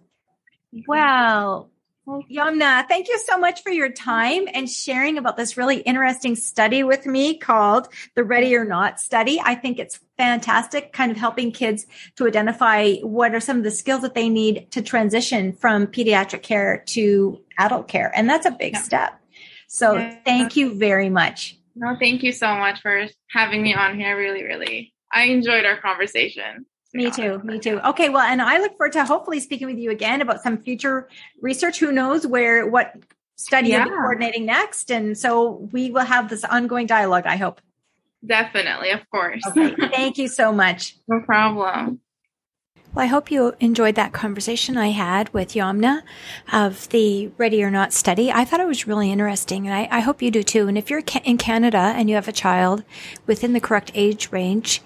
Well, 0.86 1.70
well, 2.08 2.24
Yamna, 2.30 2.88
thank 2.88 3.06
you 3.06 3.18
so 3.18 3.36
much 3.36 3.62
for 3.62 3.68
your 3.68 3.90
time 3.90 4.48
and 4.54 4.66
sharing 4.66 5.18
about 5.18 5.36
this 5.36 5.58
really 5.58 5.80
interesting 5.80 6.36
study 6.36 6.82
with 6.82 7.04
me 7.04 7.36
called 7.36 7.86
the 8.14 8.24
Ready 8.24 8.56
or 8.56 8.64
Not 8.64 8.98
study. 8.98 9.38
I 9.44 9.54
think 9.54 9.78
it's 9.78 10.00
fantastic, 10.16 10.94
kind 10.94 11.12
of 11.12 11.18
helping 11.18 11.52
kids 11.52 11.86
to 12.16 12.26
identify 12.26 12.94
what 13.02 13.34
are 13.34 13.40
some 13.40 13.58
of 13.58 13.64
the 13.64 13.70
skills 13.70 14.00
that 14.00 14.14
they 14.14 14.30
need 14.30 14.70
to 14.70 14.80
transition 14.80 15.52
from 15.52 15.86
pediatric 15.86 16.42
care 16.42 16.82
to 16.86 17.42
adult 17.58 17.88
care. 17.88 18.10
And 18.14 18.26
that's 18.26 18.46
a 18.46 18.52
big 18.52 18.72
yeah. 18.72 18.82
step. 18.82 19.20
So 19.66 19.96
yeah. 19.96 20.16
thank 20.24 20.56
you 20.56 20.78
very 20.78 21.10
much. 21.10 21.58
No, 21.76 21.94
thank 22.00 22.22
you 22.22 22.32
so 22.32 22.54
much 22.54 22.80
for 22.80 23.06
having 23.30 23.62
me 23.62 23.74
on 23.74 23.98
here. 23.98 24.16
Really, 24.16 24.44
really. 24.44 24.94
I 25.12 25.24
enjoyed 25.24 25.66
our 25.66 25.78
conversation. 25.78 26.64
Me 26.94 27.10
too. 27.10 27.40
Me 27.44 27.58
too. 27.58 27.80
Okay. 27.80 28.08
Well, 28.08 28.22
and 28.22 28.40
I 28.40 28.58
look 28.58 28.76
forward 28.76 28.92
to 28.92 29.04
hopefully 29.04 29.40
speaking 29.40 29.66
with 29.66 29.78
you 29.78 29.90
again 29.90 30.22
about 30.22 30.42
some 30.42 30.58
future 30.58 31.08
research. 31.40 31.78
Who 31.78 31.92
knows 31.92 32.26
where, 32.26 32.66
what 32.66 32.94
study 33.36 33.68
yeah. 33.68 33.84
you'll 33.84 33.90
be 33.90 33.96
coordinating 33.96 34.46
next. 34.46 34.90
And 34.90 35.16
so 35.16 35.68
we 35.72 35.90
will 35.90 36.04
have 36.04 36.28
this 36.28 36.44
ongoing 36.44 36.86
dialogue, 36.86 37.24
I 37.26 37.36
hope. 37.36 37.60
Definitely. 38.24 38.90
Of 38.90 39.08
course. 39.10 39.42
Okay. 39.46 39.74
Thank 39.90 40.18
you 40.18 40.28
so 40.28 40.52
much. 40.52 40.96
No 41.06 41.20
problem. 41.20 42.00
Well, 42.94 43.04
I 43.04 43.06
hope 43.06 43.30
you 43.30 43.54
enjoyed 43.60 43.94
that 43.96 44.12
conversation 44.12 44.78
I 44.78 44.88
had 44.88 45.32
with 45.34 45.50
Yamna 45.50 46.02
of 46.52 46.88
the 46.88 47.28
Ready 47.36 47.62
or 47.62 47.70
Not 47.70 47.92
study. 47.92 48.32
I 48.32 48.44
thought 48.44 48.60
it 48.60 48.66
was 48.66 48.86
really 48.86 49.12
interesting, 49.12 49.68
and 49.68 49.76
I, 49.76 49.98
I 49.98 50.00
hope 50.00 50.22
you 50.22 50.30
do 50.30 50.42
too. 50.42 50.68
And 50.68 50.78
if 50.78 50.88
you're 50.88 51.02
in 51.22 51.36
Canada 51.36 51.92
and 51.94 52.08
you 52.08 52.14
have 52.16 52.28
a 52.28 52.32
child 52.32 52.82
within 53.26 53.52
the 53.52 53.60
correct 53.60 53.90
age 53.94 54.32
range, 54.32 54.80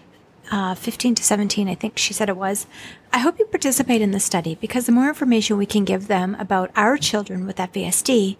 uh, 0.52 0.74
15 0.74 1.14
to 1.14 1.24
17, 1.24 1.66
I 1.66 1.74
think 1.74 1.96
she 1.96 2.12
said 2.12 2.28
it 2.28 2.36
was. 2.36 2.66
I 3.10 3.18
hope 3.18 3.38
you 3.38 3.46
participate 3.46 4.02
in 4.02 4.10
the 4.10 4.20
study 4.20 4.54
because 4.60 4.84
the 4.84 4.92
more 4.92 5.08
information 5.08 5.56
we 5.56 5.66
can 5.66 5.84
give 5.84 6.08
them 6.08 6.36
about 6.38 6.70
our 6.76 6.98
children 6.98 7.46
with 7.46 7.56
FASD, 7.56 8.36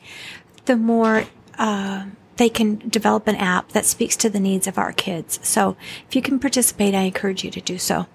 the 0.67 0.77
more 0.77 1.25
uh, 1.59 2.05
they 2.37 2.51
can 2.51 2.87
develop 2.89 3.27
an 3.27 3.37
app 3.37 3.73
that 3.73 3.87
speaks 3.87 4.15
to 4.17 4.29
the 4.29 4.41
needs 4.41 4.67
of 4.67 4.77
our 4.77 4.93
kids. 4.93 5.41
So 5.43 5.75
if 6.07 6.15
you 6.15 6.21
can 6.21 6.39
participate, 6.39 6.95
I 6.95 7.03
encourage 7.03 7.45
you 7.45 7.51
to 7.51 7.61
do 7.63 7.79
so. 7.79 8.07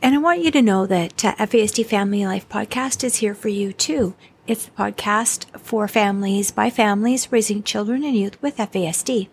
And 0.00 0.14
I 0.14 0.18
want 0.18 0.44
you 0.44 0.52
to 0.52 0.62
know 0.62 0.86
that 0.86 1.24
uh, 1.24 1.34
FASD 1.34 1.86
Family 1.86 2.24
Life 2.24 2.48
Podcast 2.48 3.02
is 3.02 3.16
here 3.16 3.34
for 3.34 3.48
you 3.48 3.72
too. 3.72 4.14
It's 4.46 4.66
the 4.66 4.70
podcast 4.70 5.46
for 5.58 5.88
families 5.88 6.52
by 6.52 6.70
families 6.70 7.32
raising 7.32 7.64
children 7.64 8.04
and 8.04 8.14
youth 8.16 8.40
with 8.40 8.58
FASD. 8.58 9.28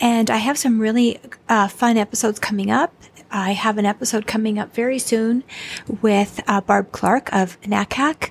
And 0.00 0.30
I 0.30 0.36
have 0.36 0.58
some 0.58 0.80
really 0.80 1.20
uh, 1.48 1.68
fun 1.68 1.96
episodes 1.96 2.38
coming 2.38 2.70
up. 2.70 2.92
I 3.30 3.52
have 3.52 3.78
an 3.78 3.86
episode 3.86 4.26
coming 4.26 4.58
up 4.58 4.74
very 4.74 4.98
soon 4.98 5.44
with 6.00 6.40
uh, 6.46 6.60
Barb 6.60 6.92
Clark 6.92 7.32
of 7.32 7.60
NACAC, 7.60 8.30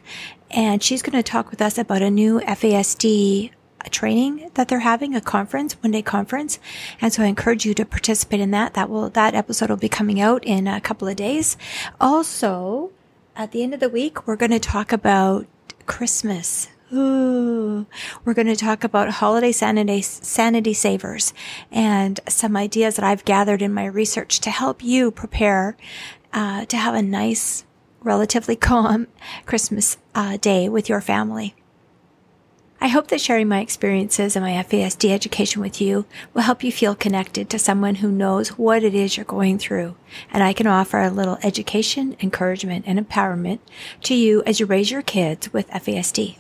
and 0.50 0.82
she's 0.82 1.02
going 1.02 1.22
to 1.22 1.24
talk 1.24 1.52
with 1.52 1.62
us 1.62 1.78
about 1.78 2.02
a 2.02 2.10
new 2.10 2.40
FASD 2.40 3.52
training 3.90 4.50
that 4.56 4.68
they're 4.68 4.80
having, 4.80 5.16
a 5.16 5.22
conference, 5.22 5.74
one 5.74 5.92
day 5.92 6.02
conference. 6.02 6.60
And 7.00 7.14
so 7.14 7.24
I 7.24 7.28
encourage 7.28 7.66
you 7.66 7.74
to 7.76 7.86
participate 7.86 8.40
in 8.40 8.52
that. 8.52 8.74
That 8.74 8.90
will, 8.90 9.10
that 9.12 9.36
episode 9.36 9.70
will 9.70 9.78
be 9.78 9.90
coming 9.90 10.20
out 10.20 10.44
in 10.44 10.68
a 10.68 10.82
couple 10.82 11.08
of 11.08 11.16
days. 11.16 11.58
Also, 12.02 12.92
at 13.36 13.52
the 13.52 13.64
end 13.64 13.74
of 13.74 13.80
the 13.80 13.90
week, 13.90 14.28
we're 14.28 14.36
going 14.36 14.52
to 14.52 14.60
talk 14.60 14.92
about 14.92 15.46
Christmas. 15.86 16.70
We're 16.92 18.34
going 18.34 18.48
to 18.48 18.56
talk 18.56 18.84
about 18.84 19.10
holiday 19.10 19.52
sanity, 19.52 20.02
sanity 20.02 20.74
savers 20.74 21.34
and 21.72 22.20
some 22.30 22.56
ideas 22.56 22.96
that 22.96 23.06
I've 23.06 23.26
gathered 23.26 23.62
in 23.62 23.74
my 23.74 23.86
research 23.86 24.40
to 24.42 24.50
help 24.50 24.84
you 24.84 25.12
prepare 25.12 25.76
uh, 26.34 26.66
to 26.66 26.78
have 26.78 26.96
a 26.96 27.02
nice, 27.02 27.66
relatively 28.02 28.56
calm 28.70 29.08
Christmas 29.46 29.98
uh, 30.16 30.38
day 30.38 30.70
with 30.70 30.88
your 30.88 31.02
family. 31.02 31.56
I 32.80 32.90
hope 32.90 33.08
that 33.08 33.20
sharing 33.20 33.48
my 33.48 33.60
experiences 33.60 34.36
and 34.36 34.46
my 34.46 34.52
FASD 34.64 35.10
education 35.10 35.64
with 35.64 35.82
you 35.82 36.06
will 36.34 36.44
help 36.44 36.64
you 36.64 36.72
feel 36.72 36.94
connected 36.94 37.50
to 37.50 37.58
someone 37.58 37.96
who 37.96 38.12
knows 38.12 38.50
what 38.50 38.84
it 38.84 38.94
is 38.94 39.18
you're 39.18 39.26
going 39.26 39.58
through. 39.58 39.96
And 40.32 40.44
I 40.44 40.54
can 40.54 40.68
offer 40.68 41.02
a 41.02 41.10
little 41.10 41.40
education, 41.42 42.16
encouragement, 42.22 42.86
and 42.88 43.00
empowerment 43.00 43.60
to 44.04 44.14
you 44.14 44.44
as 44.46 44.60
you 44.60 44.68
raise 44.68 44.92
your 44.92 45.02
kids 45.02 45.52
with 45.52 45.68
FASD. 45.70 46.38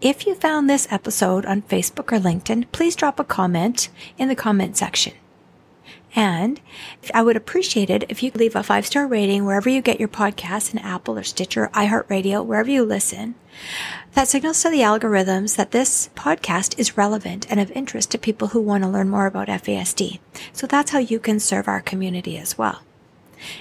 If 0.00 0.26
you 0.26 0.34
found 0.34 0.68
this 0.68 0.86
episode 0.90 1.46
on 1.46 1.62
Facebook 1.62 2.12
or 2.12 2.20
LinkedIn, 2.20 2.66
please 2.72 2.96
drop 2.96 3.18
a 3.18 3.24
comment 3.24 3.88
in 4.18 4.28
the 4.28 4.36
comment 4.36 4.76
section. 4.76 5.14
And 6.14 6.62
I 7.12 7.22
would 7.22 7.36
appreciate 7.36 7.90
it 7.90 8.04
if 8.08 8.22
you 8.22 8.30
leave 8.34 8.56
a 8.56 8.62
five 8.62 8.86
star 8.86 9.06
rating 9.06 9.44
wherever 9.44 9.68
you 9.68 9.82
get 9.82 10.00
your 10.00 10.08
podcasts 10.08 10.72
in 10.72 10.78
Apple 10.78 11.18
or 11.18 11.22
Stitcher, 11.22 11.68
iHeartRadio, 11.74 12.44
wherever 12.44 12.70
you 12.70 12.84
listen. 12.84 13.34
That 14.14 14.28
signals 14.28 14.62
to 14.62 14.70
the 14.70 14.80
algorithms 14.80 15.56
that 15.56 15.72
this 15.72 16.08
podcast 16.16 16.78
is 16.78 16.96
relevant 16.96 17.46
and 17.50 17.60
of 17.60 17.70
interest 17.72 18.10
to 18.12 18.18
people 18.18 18.48
who 18.48 18.62
want 18.62 18.82
to 18.84 18.88
learn 18.88 19.10
more 19.10 19.26
about 19.26 19.48
FASD. 19.48 20.18
So 20.54 20.66
that's 20.66 20.90
how 20.90 20.98
you 20.98 21.18
can 21.18 21.38
serve 21.38 21.68
our 21.68 21.82
community 21.82 22.38
as 22.38 22.56
well. 22.56 22.80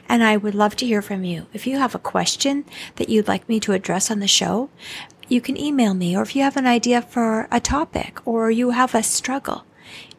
And 0.07 0.23
I 0.23 0.37
would 0.37 0.55
love 0.55 0.77
to 0.77 0.85
hear 0.85 1.01
from 1.01 1.25
you. 1.25 1.47
If 1.53 1.67
you 1.67 1.77
have 1.77 1.93
a 1.93 1.99
question 1.99 2.63
that 2.95 3.09
you'd 3.09 3.27
like 3.27 3.49
me 3.49 3.59
to 3.61 3.73
address 3.73 4.09
on 4.09 4.19
the 4.19 4.27
show, 4.27 4.69
you 5.27 5.41
can 5.41 5.57
email 5.57 5.93
me, 5.93 6.15
or 6.15 6.21
if 6.21 6.35
you 6.35 6.43
have 6.43 6.57
an 6.57 6.67
idea 6.67 7.01
for 7.01 7.47
a 7.51 7.59
topic 7.59 8.19
or 8.25 8.51
you 8.51 8.71
have 8.71 8.93
a 8.93 9.03
struggle, 9.03 9.65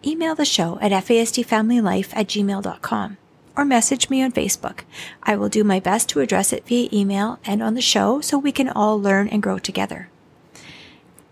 email 0.04 0.34
the 0.34 0.44
show 0.44 0.78
at 0.80 0.92
fasdfamilylife 0.92 2.10
at 2.14 2.28
gmail.com 2.28 3.16
or 3.56 3.64
message 3.64 4.10
me 4.10 4.22
on 4.22 4.32
Facebook. 4.32 4.80
I 5.22 5.36
will 5.36 5.48
do 5.48 5.64
my 5.64 5.80
best 5.80 6.08
to 6.10 6.20
address 6.20 6.52
it 6.52 6.66
via 6.66 6.88
email 6.92 7.38
and 7.44 7.62
on 7.62 7.74
the 7.74 7.80
show 7.80 8.20
so 8.20 8.38
we 8.38 8.52
can 8.52 8.68
all 8.68 9.00
learn 9.00 9.28
and 9.28 9.42
grow 9.42 9.58
together. 9.58 10.08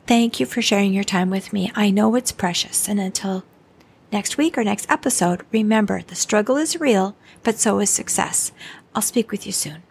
Thank 0.06 0.40
you 0.40 0.46
for 0.46 0.62
sharing 0.62 0.92
your 0.92 1.04
time 1.04 1.30
with 1.30 1.52
me. 1.52 1.70
I 1.74 1.90
know 1.90 2.14
it's 2.14 2.32
precious. 2.32 2.88
And 2.88 3.00
until 3.00 3.44
next 4.12 4.36
week 4.36 4.56
or 4.56 4.64
next 4.64 4.90
episode, 4.90 5.44
remember 5.52 6.02
the 6.02 6.14
struggle 6.14 6.56
is 6.56 6.80
real, 6.80 7.16
but 7.42 7.58
so 7.58 7.78
is 7.80 7.90
success. 7.90 8.52
I'll 8.94 9.02
speak 9.02 9.30
with 9.30 9.46
you 9.46 9.52
soon. 9.52 9.82